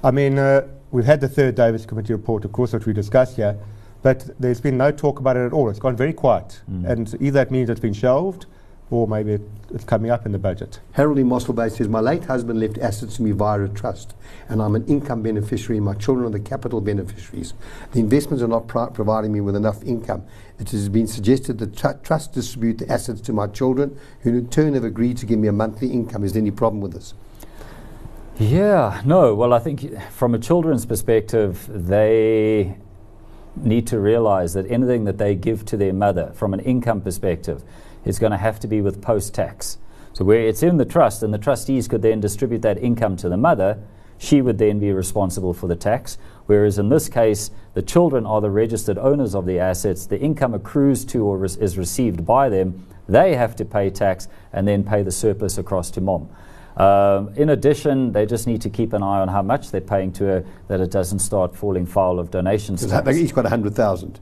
I 0.03 0.11
mean, 0.11 0.37
uh, 0.39 0.67
we've 0.91 1.05
had 1.05 1.21
the 1.21 1.29
third 1.29 1.55
Davis 1.55 1.85
Committee 1.85 2.13
report, 2.13 2.45
of 2.45 2.51
course, 2.51 2.73
which 2.73 2.85
we 2.85 2.93
discussed 2.93 3.35
here, 3.35 3.57
but 4.01 4.29
there's 4.39 4.61
been 4.61 4.77
no 4.77 4.91
talk 4.91 5.19
about 5.19 5.35
it 5.35 5.45
at 5.45 5.53
all. 5.53 5.69
It's 5.69 5.79
gone 5.79 5.95
very 5.95 6.13
quiet, 6.13 6.61
and 6.85 7.13
either 7.19 7.31
that 7.31 7.51
means 7.51 7.69
it's 7.69 7.81
been 7.81 7.93
shelved, 7.93 8.45
or 8.91 9.07
maybe 9.07 9.33
it, 9.33 9.41
it's 9.71 9.83
coming 9.83 10.09
up 10.09 10.25
in 10.25 10.31
the 10.31 10.39
budget. 10.39 10.79
Harold 10.93 11.19
in 11.19 11.27
Mossel 11.27 11.53
Bay 11.53 11.69
says, 11.69 11.87
My 11.87 11.99
late 11.99 12.25
husband 12.25 12.59
left 12.59 12.77
assets 12.79 13.17
to 13.17 13.21
me 13.21 13.31
via 13.31 13.61
a 13.61 13.69
trust, 13.69 14.15
and 14.47 14.61
I'm 14.61 14.75
an 14.75 14.85
income 14.87 15.21
beneficiary, 15.21 15.77
and 15.77 15.85
my 15.85 15.93
children 15.93 16.25
are 16.27 16.31
the 16.31 16.39
capital 16.39 16.81
beneficiaries. 16.81 17.53
The 17.91 17.99
investments 17.99 18.41
are 18.41 18.47
not 18.47 18.67
pri- 18.67 18.89
providing 18.89 19.31
me 19.31 19.41
with 19.41 19.55
enough 19.55 19.83
income. 19.83 20.23
It 20.59 20.71
has 20.71 20.89
been 20.89 21.07
suggested 21.07 21.59
that 21.59 21.77
tr- 21.77 22.01
trust 22.03 22.33
distribute 22.33 22.79
the 22.79 22.91
assets 22.91 23.21
to 23.21 23.33
my 23.33 23.47
children, 23.47 23.97
who 24.21 24.31
in 24.31 24.49
turn 24.49 24.73
have 24.73 24.83
agreed 24.83 25.17
to 25.17 25.25
give 25.25 25.37
me 25.37 25.47
a 25.47 25.53
monthly 25.53 25.91
income. 25.91 26.23
Is 26.23 26.33
there 26.33 26.41
any 26.41 26.51
problem 26.51 26.81
with 26.81 26.93
this? 26.93 27.13
Yeah, 28.39 29.01
no. 29.05 29.35
Well, 29.35 29.53
I 29.53 29.59
think 29.59 30.01
from 30.11 30.33
a 30.33 30.39
children's 30.39 30.85
perspective, 30.85 31.67
they 31.69 32.77
need 33.55 33.85
to 33.87 33.99
realize 33.99 34.53
that 34.53 34.69
anything 34.71 35.03
that 35.03 35.17
they 35.17 35.35
give 35.35 35.65
to 35.65 35.77
their 35.77 35.93
mother 35.93 36.31
from 36.33 36.53
an 36.53 36.59
income 36.61 37.01
perspective 37.01 37.63
is 38.09 38.19
going 38.19 38.31
to 38.31 38.37
have 38.37 38.59
to 38.59 38.67
be 38.67 38.81
with 38.81 39.01
post 39.01 39.33
tax. 39.33 39.77
So, 40.11 40.25
where 40.25 40.41
it's 40.41 40.63
in 40.63 40.75
the 40.75 40.85
trust 40.85 41.23
and 41.23 41.33
the 41.33 41.37
trustees 41.37 41.87
could 41.87 42.01
then 42.01 42.19
distribute 42.19 42.61
that 42.63 42.77
income 42.79 43.15
to 43.17 43.29
the 43.29 43.37
mother, 43.37 43.81
she 44.17 44.41
would 44.41 44.57
then 44.57 44.79
be 44.79 44.91
responsible 44.91 45.53
for 45.53 45.67
the 45.67 45.75
tax. 45.75 46.17
Whereas 46.45 46.77
in 46.77 46.89
this 46.89 47.07
case, 47.07 47.51
the 47.73 47.81
children 47.81 48.25
are 48.25 48.41
the 48.41 48.49
registered 48.49 48.97
owners 48.97 49.33
of 49.33 49.45
the 49.45 49.59
assets, 49.59 50.05
the 50.05 50.19
income 50.19 50.53
accrues 50.53 51.05
to 51.05 51.23
or 51.25 51.45
is 51.45 51.77
received 51.77 52.25
by 52.25 52.49
them, 52.49 52.85
they 53.07 53.35
have 53.35 53.55
to 53.55 53.65
pay 53.65 53.89
tax 53.89 54.27
and 54.51 54.67
then 54.67 54.83
pay 54.83 55.03
the 55.03 55.11
surplus 55.11 55.57
across 55.57 55.89
to 55.91 56.01
mom. 56.01 56.29
Um, 56.77 57.33
in 57.35 57.49
addition, 57.49 58.11
they 58.11 58.25
just 58.25 58.47
need 58.47 58.61
to 58.61 58.69
keep 58.69 58.93
an 58.93 59.03
eye 59.03 59.19
on 59.19 59.27
how 59.27 59.41
much 59.41 59.71
they're 59.71 59.81
paying 59.81 60.13
to 60.13 60.23
her, 60.25 60.45
that 60.67 60.79
it 60.79 60.91
doesn't 60.91 61.19
start 61.19 61.55
falling 61.55 61.85
foul 61.85 62.19
of 62.19 62.31
donations. 62.31 62.85
Tax. 62.85 63.15
he's 63.15 63.31
got 63.31 63.43
100,000. 63.43 64.19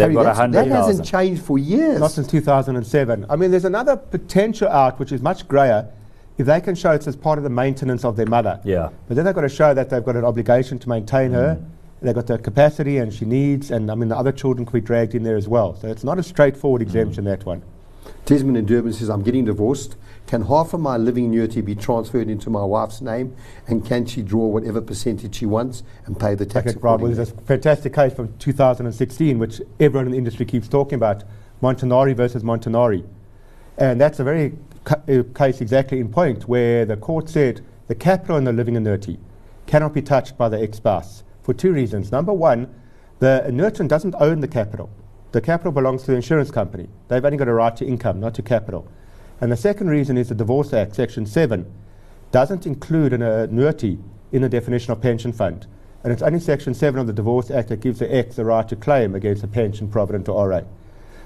They've 0.00 0.12
Harry, 0.12 0.14
got 0.14 0.36
that's- 0.36 0.38
100,000. 0.38 0.70
That 0.70 0.86
hasn't 0.86 1.06
changed 1.06 1.42
for 1.42 1.58
years. 1.58 2.00
Not 2.00 2.10
since 2.10 2.26
2007. 2.26 3.26
I 3.28 3.36
mean, 3.36 3.50
there's 3.50 3.64
another 3.64 3.96
potential 3.96 4.68
out, 4.68 4.98
which 4.98 5.12
is 5.12 5.20
much 5.22 5.46
greyer, 5.46 5.86
if 6.38 6.46
they 6.46 6.60
can 6.60 6.74
show 6.74 6.92
it's 6.92 7.06
as 7.06 7.16
part 7.16 7.38
of 7.38 7.44
the 7.44 7.50
maintenance 7.50 8.04
of 8.04 8.16
their 8.16 8.26
mother. 8.26 8.60
Yeah. 8.64 8.88
But 9.08 9.16
then 9.16 9.24
they've 9.26 9.34
got 9.34 9.42
to 9.42 9.48
show 9.48 9.74
that 9.74 9.90
they've 9.90 10.04
got 10.04 10.16
an 10.16 10.24
obligation 10.24 10.78
to 10.78 10.88
maintain 10.88 11.32
her. 11.32 11.56
Mm. 11.60 11.64
They've 12.02 12.14
got 12.14 12.26
the 12.26 12.38
capacity 12.38 12.96
and 12.96 13.12
she 13.12 13.26
needs, 13.26 13.70
and 13.70 13.90
I 13.90 13.94
mean, 13.94 14.08
the 14.08 14.16
other 14.16 14.32
children 14.32 14.64
could 14.64 14.72
be 14.72 14.80
dragged 14.80 15.14
in 15.14 15.22
there 15.22 15.36
as 15.36 15.46
well. 15.48 15.76
So 15.76 15.88
it's 15.88 16.02
not 16.02 16.18
a 16.18 16.22
straightforward 16.22 16.80
exemption, 16.80 17.24
that 17.24 17.44
one. 17.44 17.62
Desmond 18.30 18.56
in 18.56 18.64
Durban 18.64 18.92
says, 18.92 19.10
I'm 19.10 19.24
getting 19.24 19.46
divorced. 19.46 19.96
Can 20.28 20.42
half 20.42 20.72
of 20.72 20.78
my 20.78 20.96
living 20.96 21.24
annuity 21.24 21.62
be 21.62 21.74
transferred 21.74 22.28
into 22.28 22.48
my 22.48 22.62
wife's 22.62 23.00
name? 23.00 23.34
And 23.66 23.84
can 23.84 24.06
she 24.06 24.22
draw 24.22 24.46
whatever 24.46 24.80
percentage 24.80 25.34
she 25.34 25.46
wants 25.46 25.82
and 26.06 26.16
pay 26.16 26.36
the 26.36 26.46
tax 26.46 26.70
Okay, 26.70 26.78
right, 26.80 27.00
well, 27.00 27.10
there's 27.10 27.32
a 27.32 27.34
fantastic 27.34 27.92
case 27.92 28.14
from 28.14 28.32
2016, 28.38 29.36
which 29.36 29.60
everyone 29.80 30.06
in 30.06 30.12
the 30.12 30.18
industry 30.18 30.46
keeps 30.46 30.68
talking 30.68 30.94
about 30.94 31.24
Montanari 31.60 32.14
versus 32.14 32.44
Montanari. 32.44 33.04
And 33.78 34.00
that's 34.00 34.20
a 34.20 34.24
very 34.24 34.56
ca- 34.84 35.00
uh, 35.08 35.24
case 35.34 35.60
exactly 35.60 35.98
in 35.98 36.08
point 36.08 36.46
where 36.46 36.84
the 36.84 36.96
court 36.96 37.28
said 37.28 37.62
the 37.88 37.96
capital 37.96 38.36
in 38.36 38.44
the 38.44 38.52
living 38.52 38.76
annuity 38.76 39.18
cannot 39.66 39.92
be 39.92 40.02
touched 40.02 40.38
by 40.38 40.48
the 40.48 40.62
ex 40.62 40.76
spouse 40.76 41.24
for 41.42 41.52
two 41.52 41.72
reasons. 41.72 42.12
Number 42.12 42.32
one, 42.32 42.72
the 43.18 43.42
annuitant 43.44 43.88
doesn't 43.88 44.14
own 44.20 44.38
the 44.38 44.46
capital, 44.46 44.88
the 45.32 45.40
capital 45.40 45.72
belongs 45.72 46.02
to 46.02 46.10
the 46.10 46.16
insurance 46.16 46.50
company. 46.50 46.88
They've 47.08 47.24
only 47.24 47.38
got 47.38 47.48
a 47.48 47.54
right 47.54 47.76
to 47.76 47.86
income, 47.86 48.20
not 48.20 48.34
to 48.34 48.42
capital. 48.42 48.88
And 49.40 49.50
the 49.50 49.56
second 49.56 49.88
reason 49.88 50.18
is 50.18 50.28
the 50.28 50.34
Divorce 50.34 50.72
Act, 50.72 50.94
Section 50.94 51.24
7, 51.24 51.70
doesn't 52.32 52.66
include 52.66 53.12
an 53.12 53.22
annuity 53.22 53.98
in 54.32 54.42
the 54.42 54.48
definition 54.48 54.92
of 54.92 55.00
pension 55.00 55.32
fund. 55.32 55.66
And 56.02 56.12
it's 56.12 56.22
only 56.22 56.40
Section 56.40 56.74
7 56.74 56.98
of 57.00 57.06
the 57.06 57.12
Divorce 57.12 57.50
Act 57.50 57.68
that 57.68 57.80
gives 57.80 57.98
the 57.98 58.14
ex 58.14 58.36
the 58.36 58.44
right 58.44 58.68
to 58.68 58.76
claim 58.76 59.14
against 59.14 59.44
a 59.44 59.48
pension, 59.48 59.88
provident, 59.88 60.28
or 60.28 60.48
RA. 60.48 60.62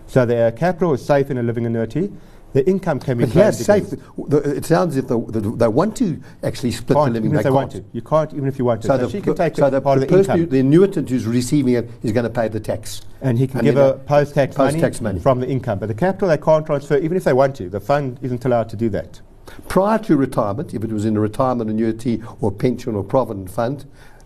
So 0.07 0.27
the 0.27 0.37
uh, 0.37 0.51
capital 0.51 0.93
is 0.93 1.05
safe 1.05 1.31
in 1.31 1.39
a 1.39 1.43
living 1.43 1.65
annuity. 1.65 2.13
The 2.55 2.65
income 2.71 3.01
can 3.01 3.19
be 3.19 3.25
But 3.27 3.35
yeah, 3.35 3.51
safe. 3.51 3.93
It 3.93 4.65
sounds 4.65 4.97
as 4.97 4.99
if 4.99 5.09
the, 5.09 5.19
the, 5.19 5.41
they 5.41 5.67
want 5.67 5.97
to 5.97 6.21
actually 6.45 6.71
split 6.71 6.95
the 6.97 7.03
living. 7.11 7.25
even 7.25 7.39
if 7.39 7.43
they 7.43 7.49
can't. 7.49 7.55
want 7.55 7.73
to. 7.73 7.85
You 7.93 8.01
can't 8.01 8.33
even 8.33 8.47
if 8.47 8.61
you 8.61 8.65
want 8.65 8.83
to. 8.83 8.87
So, 8.87 8.97
So, 8.97 9.07
the, 9.07 9.11
she 9.11 9.21
can 9.21 9.35
take 9.35 9.57
so 9.57 9.69
the, 9.69 9.81
part 9.81 9.99
the 9.99 10.05
of 10.05 10.09
the 10.11 10.17
person, 10.17 10.39
who- 10.39 10.47
the 10.47 10.61
annuitant 10.63 11.09
who's 11.09 11.27
receiving 11.27 11.75
it 11.75 11.91
is 12.05 12.13
going 12.13 12.23
to 12.23 12.31
pay 12.31 12.47
the 12.47 12.61
tax. 12.61 13.03
and 13.23 13.37
he 13.37 13.49
can 13.49 13.59
and 13.59 13.67
give 13.67 13.77
a 13.77 13.95
post-tax, 14.07 14.55
post-tax 14.55 15.01
money. 15.01 15.19
from 15.19 15.41
the 15.41 15.49
income. 15.49 15.81
But 15.81 15.87
the 15.89 15.95
capital 15.95 16.29
they 16.29 16.39
can't 16.39 16.65
transfer, 16.65 16.97
even 16.97 17.17
if 17.17 17.25
they 17.25 17.33
want 17.33 17.57
to. 17.57 17.69
The 17.69 17.81
fund 17.81 18.21
isn't 18.23 18.45
allowed 18.45 18.69
to 18.69 18.77
do 18.77 18.89
that. 18.91 19.21
Prior 19.69 19.99
to 19.99 20.17
retirement, 20.17 20.75
if 20.75 20.85
it 20.85 20.93
was 20.93 21.05
in 21.05 21.17
a 21.17 21.21
retirement 21.21 21.69
annuity 21.69 22.23
or 22.41 22.53
pension 22.53 22.95
or 22.95 23.03
provident 23.03 23.51
fund 23.51 23.85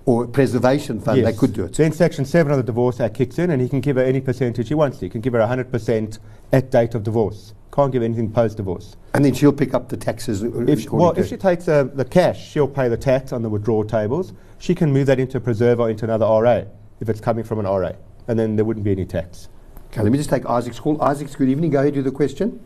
or 0.08 0.26
preservation 0.26 0.98
fund, 0.98 1.22
they 1.24 1.34
could 1.34 1.52
do 1.52 1.64
it. 1.64 1.74
Then 1.74 1.92
Section 1.92 2.24
7 2.24 2.50
of 2.50 2.56
the 2.56 2.62
Divorce 2.62 2.98
Act 2.98 3.14
kicks 3.14 3.38
in 3.38 3.50
and 3.50 3.60
he 3.60 3.68
can 3.68 3.80
give 3.82 3.96
her 3.96 4.02
any 4.02 4.22
percentage 4.22 4.68
he 4.68 4.74
wants 4.74 4.98
to. 4.98 5.04
He 5.04 5.10
can 5.10 5.20
give 5.20 5.34
her 5.34 5.40
100% 5.40 6.18
at 6.50 6.70
date 6.70 6.94
of 6.94 7.02
divorce. 7.02 7.52
Can't 7.74 7.92
give 7.92 8.02
anything 8.02 8.32
post-divorce. 8.32 8.96
And 9.12 9.22
then 9.22 9.34
she'll 9.34 9.52
pick 9.52 9.74
up 9.74 9.90
the 9.90 9.98
taxes. 9.98 10.42
uh, 10.42 10.46
If, 10.62 10.86
according 10.86 10.98
well, 10.98 11.10
if 11.10 11.26
it. 11.26 11.28
she 11.28 11.36
takes 11.36 11.68
uh, 11.68 11.84
the 11.84 12.06
cash, 12.06 12.48
she'll 12.50 12.66
pay 12.66 12.88
the 12.88 12.96
tax 12.96 13.34
on 13.34 13.42
the 13.42 13.50
withdrawal 13.50 13.84
tables. 13.84 14.32
She 14.58 14.74
can 14.74 14.90
move 14.90 15.06
that 15.08 15.20
into 15.20 15.36
a 15.36 15.40
preserve 15.40 15.78
or 15.78 15.90
into 15.90 16.06
another 16.06 16.24
RA 16.24 16.62
if 17.00 17.10
it's 17.10 17.20
coming 17.20 17.44
from 17.44 17.58
an 17.58 17.66
RA. 17.66 17.92
And 18.28 18.38
then 18.38 18.56
there 18.56 18.64
wouldn't 18.64 18.84
be 18.84 18.92
any 18.92 19.04
tax. 19.04 19.50
Okay, 19.88 20.02
let 20.02 20.10
me 20.10 20.16
just 20.16 20.30
take 20.30 20.46
Isaac's 20.46 20.80
call. 20.80 21.00
Isaac, 21.02 21.30
good 21.36 21.50
evening. 21.50 21.70
Go 21.70 21.80
ahead 21.80 21.96
with 21.96 22.06
the 22.06 22.10
question. 22.10 22.60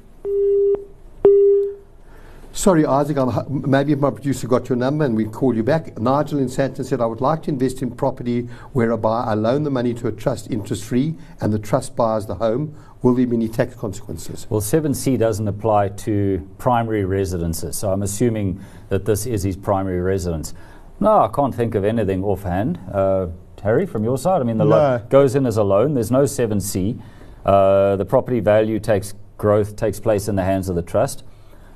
Sorry, 2.55 2.85
Isaac, 2.85 3.17
I'm, 3.17 3.71
maybe 3.71 3.93
if 3.93 3.99
my 3.99 4.11
producer 4.11 4.47
got 4.47 4.69
your 4.69 4.77
number 4.77 5.07
and 5.07 5.17
we 5.17 5.25
call 5.25 5.55
you 5.57 5.62
back. 5.62 5.99
Nigel 5.99 6.38
in 6.38 6.47
Sandton 6.49 6.85
said, 6.85 7.01
I 7.01 7.07
would 7.07 7.23
like 7.23 7.43
to 7.45 7.51
invest 7.51 7.81
in 7.81 7.91
property 7.91 8.43
whereby 8.75 9.25
I 9.25 9.35
loan 9.35 9.62
the 9.62 9.71
money 9.71 9.95
to 9.95 10.09
a 10.09 10.12
trust 10.12 10.51
interest 10.51 10.85
free 10.85 11.15
and 11.41 11.51
the 11.53 11.59
trust 11.59 11.97
buys 11.97 12.27
the 12.27 12.35
home. 12.35 12.77
Will 13.01 13.15
there 13.15 13.27
be 13.27 13.37
any 13.37 13.49
tax 13.49 13.75
consequences? 13.75 14.47
Well, 14.51 14.61
7C 14.61 15.19
doesn't 15.19 15.49
apply 15.49 15.88
to 15.88 16.47
primary 16.59 17.05
residences, 17.07 17.77
so 17.77 17.91
I'm 17.91 18.03
assuming 18.03 18.61
that 18.91 19.07
this 19.07 19.25
is 19.27 19.43
his 19.43 19.57
primary 19.57 20.01
residence. 20.01 20.53
No, 21.01 21.21
I 21.23 21.29
can't 21.29 21.55
think 21.55 21.75
of 21.75 21.85
anything 21.85 22.23
offhand. 22.23 22.79
Uh, 22.93 23.29
Harry, 23.62 23.87
from 23.87 24.05
your 24.05 24.19
side, 24.19 24.41
I 24.43 24.45
mean, 24.45 24.59
the 24.59 24.65
lo- 24.67 24.99
No. 24.99 25.05
goes 25.09 25.35
in 25.35 25.47
as 25.47 25.57
a 25.57 25.65
loan. 25.65 25.95
There's 25.95 26.11
no 26.11 26.25
7C. 26.25 27.01
Uh, 27.47 27.97
the 27.97 28.05
property 28.05 28.41
value 28.41 28.79
takes 28.79 29.15
growth 29.38 29.75
takes 29.75 29.99
place 29.99 30.29
in 30.29 30.37
the 30.37 30.45
hands 30.45 30.69
of 30.69 30.77
the 30.77 30.83
trust. 30.83 31.25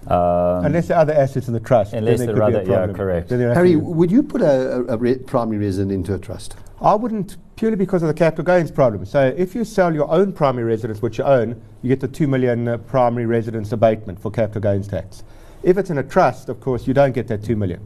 Um, 0.08 0.64
Unless 0.66 0.88
there 0.88 0.96
are 0.96 1.00
other 1.00 1.14
assets 1.14 1.48
in 1.48 1.54
the 1.54 1.60
trust. 1.60 1.92
Unless 1.92 2.18
there 2.18 2.26
there 2.28 2.34
could 2.34 2.42
are 2.42 2.50
be 2.50 2.56
a 2.56 2.60
other- 2.78 2.92
yeah, 2.92 2.96
correct. 2.96 3.28
Then 3.28 3.38
there 3.38 3.48
has 3.48 3.56
to 3.56 3.58
Harry, 3.58 3.76
would 3.76 4.10
you 4.10 4.22
put 4.22 4.40
a, 4.40 4.76
a, 4.76 4.84
a 4.94 4.96
re- 4.96 5.18
primary 5.18 5.58
residence 5.58 5.92
into 5.92 6.14
a 6.14 6.18
trust? 6.18 6.56
I 6.80 6.94
wouldn't, 6.94 7.36
purely 7.56 7.76
because 7.76 8.02
of 8.02 8.08
the 8.08 8.14
capital 8.14 8.44
gains 8.44 8.70
problem. 8.70 9.04
So 9.06 9.34
if 9.36 9.54
you 9.54 9.64
sell 9.64 9.92
your 9.94 10.08
own 10.10 10.32
primary 10.32 10.64
residence, 10.66 11.02
which 11.02 11.18
you 11.18 11.24
own, 11.24 11.60
you 11.82 11.88
get 11.88 12.00
the 12.00 12.08
2 12.08 12.28
million 12.28 12.68
uh, 12.68 12.76
primary 12.78 13.26
residence 13.26 13.72
abatement 13.72 14.20
for 14.20 14.30
capital 14.30 14.60
gains 14.60 14.86
tax. 14.86 15.24
If 15.62 15.78
it's 15.78 15.90
in 15.90 15.98
a 15.98 16.02
trust, 16.02 16.48
of 16.48 16.60
course, 16.60 16.86
you 16.86 16.94
don't 16.94 17.12
get 17.12 17.26
that 17.28 17.42
2 17.42 17.56
million. 17.56 17.80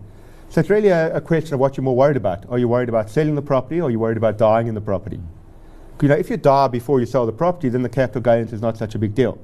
So 0.51 0.61
it's 0.61 0.69
really 0.69 0.89
a, 0.89 1.15
a 1.17 1.21
question 1.21 1.55
of 1.55 1.61
what 1.61 1.77
you're 1.77 1.85
more 1.85 1.95
worried 1.97 2.17
about. 2.17 2.45
Are 2.51 2.59
you 2.59 2.67
worried 2.69 2.89
about 2.89 3.09
selling 3.09 3.37
the 3.37 3.43
property 3.43 3.81
or 3.81 3.85
are 3.85 3.91
you 3.91 4.01
worried 4.01 4.17
about 4.17 4.37
dying 4.37 4.67
in 4.67 4.75
the 4.75 4.81
property? 4.81 5.21
You 6.03 6.09
know, 6.09 6.17
if 6.17 6.29
you 6.29 6.37
die 6.37 6.67
before 6.67 6.99
you 6.99 7.07
sell 7.07 7.25
the 7.25 7.33
property, 7.33 7.69
then 7.69 7.83
the 7.83 7.89
capital 7.89 8.23
gains 8.23 8.53
is 8.53 8.61
not 8.61 8.77
such 8.77 8.95
a 8.95 8.99
big 8.99 9.15
deal. 9.15 9.39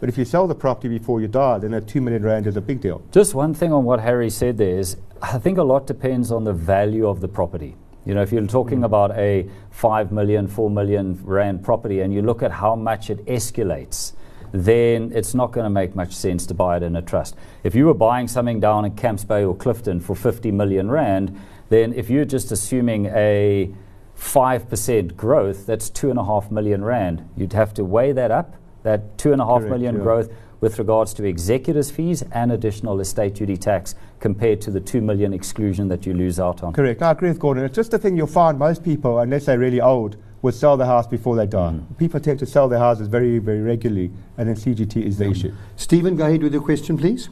But 0.00 0.08
if 0.08 0.16
you 0.16 0.24
sell 0.24 0.46
the 0.46 0.54
property 0.54 0.88
before 0.88 1.20
you 1.20 1.28
die, 1.28 1.58
then 1.58 1.72
that 1.72 1.86
2 1.86 2.00
million 2.00 2.22
rand 2.22 2.46
is 2.46 2.56
a 2.56 2.60
big 2.60 2.80
deal. 2.80 3.02
Just 3.12 3.34
one 3.34 3.52
thing 3.52 3.72
on 3.72 3.84
what 3.84 4.00
Harry 4.00 4.30
said 4.30 4.56
there 4.56 4.78
is 4.78 4.96
I 5.22 5.38
think 5.38 5.58
a 5.58 5.62
lot 5.62 5.86
depends 5.86 6.32
on 6.32 6.44
the 6.44 6.54
value 6.54 7.06
of 7.06 7.20
the 7.20 7.28
property. 7.28 7.76
You 8.06 8.14
know, 8.14 8.22
if 8.22 8.32
you're 8.32 8.46
talking 8.46 8.80
mm. 8.80 8.86
about 8.86 9.16
a 9.16 9.48
5 9.70 10.10
million, 10.10 10.48
4 10.48 10.70
million 10.70 11.20
rand 11.22 11.62
property 11.62 12.00
and 12.00 12.14
you 12.14 12.22
look 12.22 12.42
at 12.42 12.50
how 12.50 12.74
much 12.74 13.10
it 13.10 13.24
escalates, 13.26 14.14
then 14.52 15.12
it's 15.14 15.34
not 15.34 15.52
going 15.52 15.64
to 15.64 15.70
make 15.70 15.94
much 15.94 16.12
sense 16.12 16.46
to 16.46 16.54
buy 16.54 16.78
it 16.78 16.82
in 16.82 16.96
a 16.96 17.02
trust. 17.02 17.36
If 17.62 17.74
you 17.74 17.86
were 17.86 17.94
buying 17.94 18.26
something 18.26 18.58
down 18.58 18.84
in 18.84 18.96
Camps 18.96 19.24
Bay 19.24 19.44
or 19.44 19.54
Clifton 19.54 20.00
for 20.00 20.16
50 20.16 20.50
million 20.50 20.90
rand, 20.90 21.38
then 21.68 21.92
if 21.92 22.10
you're 22.10 22.24
just 22.24 22.50
assuming 22.50 23.06
a 23.06 23.72
5% 24.18 25.16
growth, 25.16 25.66
that's 25.66 25.90
2.5 25.90 26.50
million 26.50 26.82
rand. 26.82 27.28
You'd 27.36 27.52
have 27.52 27.72
to 27.74 27.84
weigh 27.84 28.12
that 28.12 28.30
up, 28.30 28.56
that 28.82 29.16
2.5 29.16 29.58
Correct, 29.58 29.70
million 29.70 29.96
yeah. 29.96 30.02
growth 30.02 30.30
with 30.60 30.78
regards 30.78 31.14
to 31.14 31.24
executors' 31.24 31.90
fees 31.90 32.22
and 32.32 32.52
additional 32.52 33.00
estate 33.00 33.34
duty 33.34 33.56
tax 33.56 33.94
compared 34.20 34.60
to 34.60 34.70
the 34.70 34.80
2 34.80 35.00
million 35.00 35.32
exclusion 35.32 35.88
that 35.88 36.06
you 36.06 36.12
lose 36.12 36.38
out 36.38 36.62
on. 36.62 36.72
Correct. 36.72 37.02
I 37.02 37.12
agree 37.12 37.30
with 37.30 37.38
Gordon. 37.38 37.64
It's 37.64 37.74
just 37.74 37.90
the 37.90 37.98
thing 37.98 38.16
you'll 38.16 38.26
find 38.26 38.58
most 38.58 38.84
people, 38.84 39.18
unless 39.20 39.46
they're 39.46 39.58
really 39.58 39.80
old, 39.80 40.16
will 40.42 40.52
sell 40.52 40.76
the 40.76 40.86
house 40.86 41.06
before 41.06 41.36
they 41.36 41.46
die. 41.46 41.72
Mm. 41.72 41.98
People 41.98 42.20
tend 42.20 42.38
to 42.38 42.46
sell 42.46 42.68
their 42.68 42.78
houses 42.78 43.08
very, 43.08 43.38
very 43.38 43.60
regularly, 43.60 44.10
and 44.38 44.48
then 44.48 44.56
CGT 44.56 45.04
is 45.04 45.18
the 45.18 45.30
issue. 45.30 45.52
Stephen, 45.76 46.16
go 46.16 46.26
ahead 46.26 46.42
with 46.42 46.52
your 46.52 46.62
question, 46.62 46.96
please. 46.96 47.28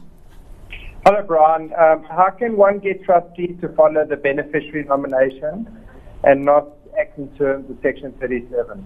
Hello, 1.05 1.23
Brian. 1.25 1.73
Um, 1.73 2.03
how 2.03 2.29
can 2.37 2.55
one 2.57 2.79
get 2.79 3.03
trustees 3.03 3.57
to 3.61 3.69
follow 3.69 4.05
the 4.05 4.17
beneficiary 4.17 4.83
nomination 4.83 5.67
and 6.23 6.43
not 6.43 6.67
act 6.99 7.17
in 7.17 7.29
terms 7.35 7.69
of 7.69 7.77
Section 7.81 8.11
37? 8.19 8.85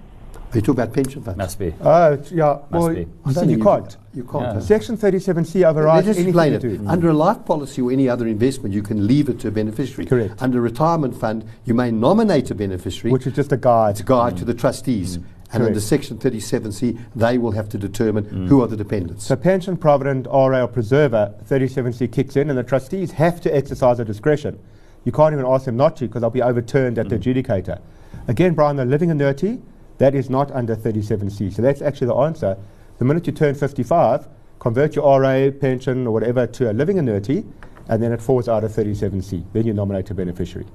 Are 0.54 0.58
you 0.58 0.62
talking 0.62 0.84
about 0.84 0.94
pension 0.94 1.24
funds? 1.24 1.38
Must 1.38 1.58
be. 1.58 1.74
Oh, 1.82 2.14
it's- 2.14 2.32
yeah. 2.32 2.60
well, 2.70 2.90
be. 2.90 3.00
you 3.00 3.14
I 3.26 3.30
see, 3.30 3.36
don't 3.36 3.50
you 3.50 3.56
think 3.56 3.64
can't. 3.64 3.98
You 4.14 4.24
can't. 4.24 4.56
Yeah. 4.56 4.60
Section 4.60 4.98
37C 4.98 5.64
overrides 5.64 6.06
Let's 6.06 6.20
anything 6.20 6.30
explain 6.30 6.52
you 6.52 6.58
it. 6.58 6.62
do. 6.62 6.78
Mm. 6.78 6.90
Under 6.90 7.10
a 7.10 7.14
life 7.14 7.44
policy 7.44 7.82
or 7.82 7.92
any 7.92 8.08
other 8.08 8.28
investment, 8.28 8.76
you 8.76 8.84
can 8.84 9.08
leave 9.08 9.30
it 9.30 9.40
to 9.40 9.48
a 9.48 9.52
beneficiary. 9.52 10.06
Correct. 10.06 10.40
Under 10.44 10.60
a 10.60 10.62
retirement 10.62 11.20
fund, 11.20 11.44
you 11.66 11.74
may 11.74 11.90
nominate 11.90 12.52
a 12.52 12.56
beneficiary. 12.56 13.12
Which 13.12 13.26
is 13.26 13.34
just 13.34 13.52
a 13.52 13.58
guide. 13.58 13.92
It's 13.92 14.02
a 14.02 14.04
guide 14.04 14.38
to 14.38 14.46
the 14.46 14.54
mm. 14.54 14.60
trustees. 14.60 15.18
Mm. 15.18 15.24
And 15.54 15.64
under 15.64 15.80
Section 15.80 16.18
37C, 16.18 17.00
they 17.16 17.38
will 17.38 17.52
have 17.52 17.70
to 17.70 17.78
determine 17.78 18.48
who 18.48 18.64
are 18.64 18.68
the 18.68 18.78
dependents. 18.78 19.26
So 19.28 19.36
pension, 19.36 19.78
provident, 19.78 20.26
RA 20.26 20.64
or 20.64 20.68
preserver, 20.68 21.36
37C 21.48 22.12
kicks 22.12 22.36
in 22.36 22.50
and 22.50 22.58
the 22.58 22.64
trustees 22.64 23.12
have 23.12 23.40
to 23.42 23.56
exercise 23.56 23.98
their 23.98 24.06
discretion. 24.06 24.60
You 25.04 25.12
can't 25.12 25.32
even 25.32 25.46
ask 25.46 25.66
them 25.66 25.78
not 25.78 25.96
to 25.98 26.08
because 26.08 26.22
they'll 26.22 26.32
be 26.32 26.42
overturned 26.42 26.98
at 26.98 27.10
the 27.10 27.20
adjudicator. 27.20 27.80
Again, 28.28 28.56
Brian, 28.56 28.78
the 28.78 28.86
living 28.86 29.12
annuity, 29.12 29.62
that 30.04 30.16
is 30.16 30.30
not 30.30 30.52
under 30.52 30.76
37C. 30.76 31.54
So 31.54 31.62
that's 31.62 31.82
actually 31.82 32.08
the 32.08 32.16
answer. 32.16 32.58
The 32.98 33.06
minute 33.06 33.26
you 33.26 33.32
turn 33.32 33.56
55, 33.56 34.28
convert 34.60 34.98
your 34.98 35.22
RA, 35.22 35.50
pension 35.50 36.06
or 36.06 36.12
whatever 36.12 36.46
to 36.46 36.70
a 36.70 36.74
living 36.74 37.00
annuity 37.00 37.46
and 37.88 38.04
then 38.04 38.12
it 38.12 38.22
falls 38.22 38.50
out 38.50 38.66
of 38.66 38.72
37C. 38.74 39.46
Then 39.54 39.66
you 39.66 39.74
nominate 39.74 40.10
a 40.12 40.14
beneficiary. 40.14 40.68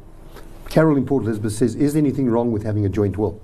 Carol 0.70 0.96
in 0.96 1.04
Port 1.04 1.24
Elizabeth 1.24 1.52
says, 1.52 1.74
is 1.74 1.92
there 1.92 2.00
anything 2.00 2.30
wrong 2.30 2.52
with 2.52 2.62
having 2.62 2.86
a 2.86 2.88
joint 2.88 3.18
will? 3.18 3.38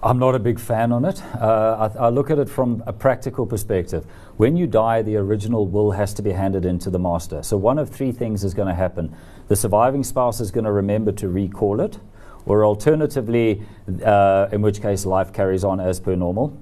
I'm 0.00 0.20
not 0.20 0.36
a 0.36 0.38
big 0.38 0.60
fan 0.60 0.92
on 0.92 1.04
it. 1.04 1.20
Uh, 1.34 1.90
I, 1.98 2.06
I 2.06 2.08
look 2.10 2.30
at 2.30 2.38
it 2.38 2.48
from 2.48 2.84
a 2.86 2.92
practical 2.92 3.46
perspective. 3.46 4.04
When 4.36 4.56
you 4.56 4.68
die, 4.68 5.02
the 5.02 5.16
original 5.16 5.66
will 5.66 5.90
has 5.92 6.14
to 6.14 6.22
be 6.22 6.30
handed 6.30 6.64
in 6.64 6.78
to 6.80 6.90
the 6.90 7.00
master. 7.00 7.42
So 7.42 7.56
one 7.56 7.78
of 7.78 7.90
three 7.90 8.12
things 8.12 8.44
is 8.44 8.54
going 8.54 8.68
to 8.68 8.74
happen. 8.74 9.12
The 9.48 9.56
surviving 9.56 10.04
spouse 10.04 10.40
is 10.40 10.52
going 10.52 10.64
to 10.64 10.72
remember 10.72 11.10
to 11.12 11.28
recall 11.28 11.80
it, 11.80 11.98
or 12.46 12.64
alternatively, 12.64 13.62
uh, 14.04 14.48
in 14.52 14.62
which 14.62 14.80
case 14.82 15.06
life 15.06 15.32
carries 15.32 15.64
on 15.64 15.80
as 15.80 16.00
per 16.00 16.14
normal, 16.14 16.56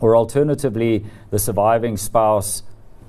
or 0.00 0.16
alternatively, 0.16 1.04
the 1.30 1.38
surviving 1.38 1.96
spouse 1.96 2.62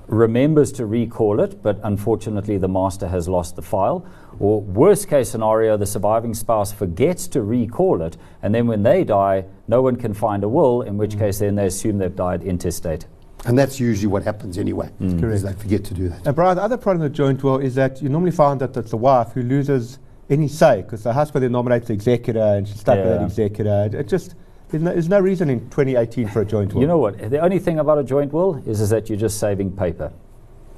remembers 0.06 0.72
to 0.72 0.86
recall 0.86 1.40
it, 1.40 1.62
but 1.62 1.78
unfortunately 1.84 2.58
the 2.58 2.68
master 2.68 3.06
has 3.08 3.28
lost 3.28 3.56
the 3.56 3.62
file. 3.62 4.04
Or 4.40 4.60
worst 4.60 5.08
case 5.08 5.30
scenario, 5.30 5.76
the 5.76 5.86
surviving 5.86 6.34
spouse 6.34 6.72
forgets 6.72 7.28
to 7.28 7.42
recall 7.42 8.02
it, 8.02 8.16
and 8.42 8.54
then 8.54 8.66
when 8.66 8.82
they 8.82 9.04
die, 9.04 9.44
no 9.68 9.82
one 9.82 9.96
can 9.96 10.14
find 10.14 10.42
a 10.42 10.48
will, 10.48 10.82
in 10.82 10.96
which 10.96 11.16
case 11.16 11.38
then 11.38 11.54
they 11.54 11.66
assume 11.66 11.98
they've 11.98 12.14
died 12.14 12.42
intestate. 12.42 13.06
And 13.46 13.58
that's 13.58 13.80
usually 13.80 14.08
what 14.08 14.22
happens 14.22 14.58
anyway, 14.58 14.90
is 15.00 15.18
Correct. 15.18 15.42
they 15.42 15.52
forget 15.54 15.84
to 15.84 15.94
do 15.94 16.08
that. 16.08 16.26
And 16.26 16.36
Brian, 16.36 16.56
the 16.56 16.62
other 16.62 16.76
problem 16.76 17.02
with 17.02 17.14
joint 17.14 17.42
will 17.42 17.58
is 17.58 17.74
that 17.76 18.02
you 18.02 18.08
normally 18.08 18.32
find 18.32 18.60
that 18.60 18.76
it's 18.76 18.90
the 18.90 18.96
wife 18.96 19.32
who 19.32 19.42
loses 19.42 19.98
any 20.30 20.48
say 20.48 20.82
because 20.82 21.02
the 21.02 21.12
husband 21.12 21.42
then 21.42 21.52
nominates 21.52 21.88
the 21.88 21.92
executor 21.92 22.40
and 22.40 22.66
she's 22.66 22.80
stuck 22.80 22.96
with 22.96 23.06
that 23.06 23.22
executor. 23.22 23.84
It, 23.86 23.94
it 23.94 24.08
just 24.08 24.36
there's 24.70 24.82
no, 24.82 24.92
there's 24.92 25.08
no 25.08 25.18
reason 25.18 25.50
in 25.50 25.60
2018 25.70 26.28
for 26.28 26.42
a 26.42 26.44
joint 26.44 26.72
will. 26.72 26.80
You 26.80 26.86
know 26.86 26.98
what? 26.98 27.30
The 27.30 27.40
only 27.40 27.58
thing 27.58 27.80
about 27.80 27.98
a 27.98 28.04
joint 28.04 28.32
will 28.32 28.62
is, 28.66 28.80
is 28.80 28.90
that 28.90 29.08
you're 29.08 29.18
just 29.18 29.38
saving 29.38 29.76
paper. 29.76 30.12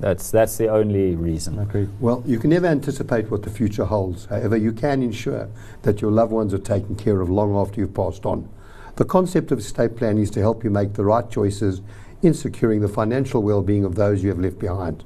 That's, 0.00 0.30
that's 0.30 0.56
the 0.56 0.68
only 0.68 1.14
reason. 1.14 1.58
I 1.58 1.62
agree. 1.62 1.88
Well, 2.00 2.24
you 2.26 2.38
can 2.38 2.50
never 2.50 2.66
anticipate 2.66 3.30
what 3.30 3.42
the 3.42 3.50
future 3.50 3.84
holds. 3.84 4.24
However, 4.24 4.56
you 4.56 4.72
can 4.72 5.02
ensure 5.02 5.48
that 5.82 6.00
your 6.00 6.10
loved 6.10 6.32
ones 6.32 6.54
are 6.54 6.58
taken 6.58 6.96
care 6.96 7.20
of 7.20 7.28
long 7.28 7.54
after 7.54 7.80
you've 7.80 7.94
passed 7.94 8.24
on. 8.24 8.48
The 8.96 9.04
concept 9.04 9.52
of 9.52 9.58
estate 9.58 9.96
planning 9.96 10.22
is 10.22 10.30
to 10.32 10.40
help 10.40 10.64
you 10.64 10.70
make 10.70 10.94
the 10.94 11.04
right 11.04 11.30
choices 11.30 11.82
in 12.22 12.34
securing 12.34 12.80
the 12.80 12.88
financial 12.88 13.42
well-being 13.42 13.84
of 13.84 13.94
those 13.94 14.22
you 14.22 14.30
have 14.30 14.38
left 14.38 14.58
behind. 14.58 15.04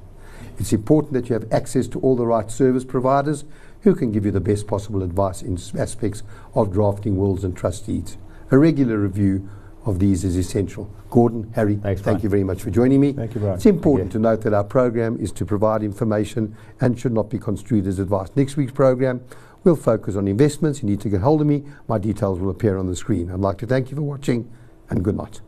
It's 0.59 0.73
important 0.73 1.13
that 1.13 1.29
you 1.29 1.33
have 1.33 1.51
access 1.51 1.87
to 1.89 1.99
all 1.99 2.15
the 2.15 2.25
right 2.25 2.49
service 2.49 2.83
providers 2.83 3.43
who 3.81 3.95
can 3.95 4.11
give 4.11 4.25
you 4.25 4.31
the 4.31 4.39
best 4.39 4.67
possible 4.67 5.03
advice 5.03 5.41
in 5.41 5.57
aspects 5.77 6.23
of 6.55 6.71
drafting 6.71 7.17
wills 7.17 7.43
and 7.43 7.55
trust 7.55 7.85
deeds. 7.85 8.17
A 8.51 8.57
regular 8.57 8.97
review 8.97 9.49
of 9.85 9.99
these 9.99 10.23
is 10.23 10.35
essential. 10.35 10.91
Gordon, 11.09 11.51
Harry, 11.55 11.75
Thanks, 11.75 12.01
thank 12.01 12.15
Brian. 12.15 12.21
you 12.23 12.29
very 12.29 12.43
much 12.43 12.61
for 12.61 12.69
joining 12.69 12.99
me. 12.99 13.13
Thank 13.13 13.35
you, 13.35 13.39
Brian. 13.39 13.55
It's 13.55 13.65
important 13.65 14.11
to 14.11 14.19
note 14.19 14.41
that 14.41 14.53
our 14.53 14.63
program 14.63 15.17
is 15.19 15.31
to 15.33 15.45
provide 15.45 15.81
information 15.81 16.55
and 16.81 16.99
should 16.99 17.13
not 17.13 17.29
be 17.29 17.39
construed 17.39 17.87
as 17.87 17.99
advice. 17.99 18.29
Next 18.35 18.57
week's 18.57 18.73
program 18.73 19.21
will 19.63 19.77
focus 19.77 20.15
on 20.15 20.27
investments. 20.27 20.81
You 20.83 20.89
need 20.89 21.01
to 21.01 21.09
get 21.09 21.21
hold 21.21 21.41
of 21.41 21.47
me. 21.47 21.63
My 21.87 21.97
details 21.97 22.39
will 22.39 22.49
appear 22.49 22.77
on 22.77 22.87
the 22.87 22.95
screen. 22.95 23.31
I'd 23.31 23.39
like 23.39 23.57
to 23.59 23.67
thank 23.67 23.89
you 23.89 23.95
for 23.95 24.03
watching 24.03 24.51
and 24.89 25.03
good 25.03 25.15
night. 25.15 25.41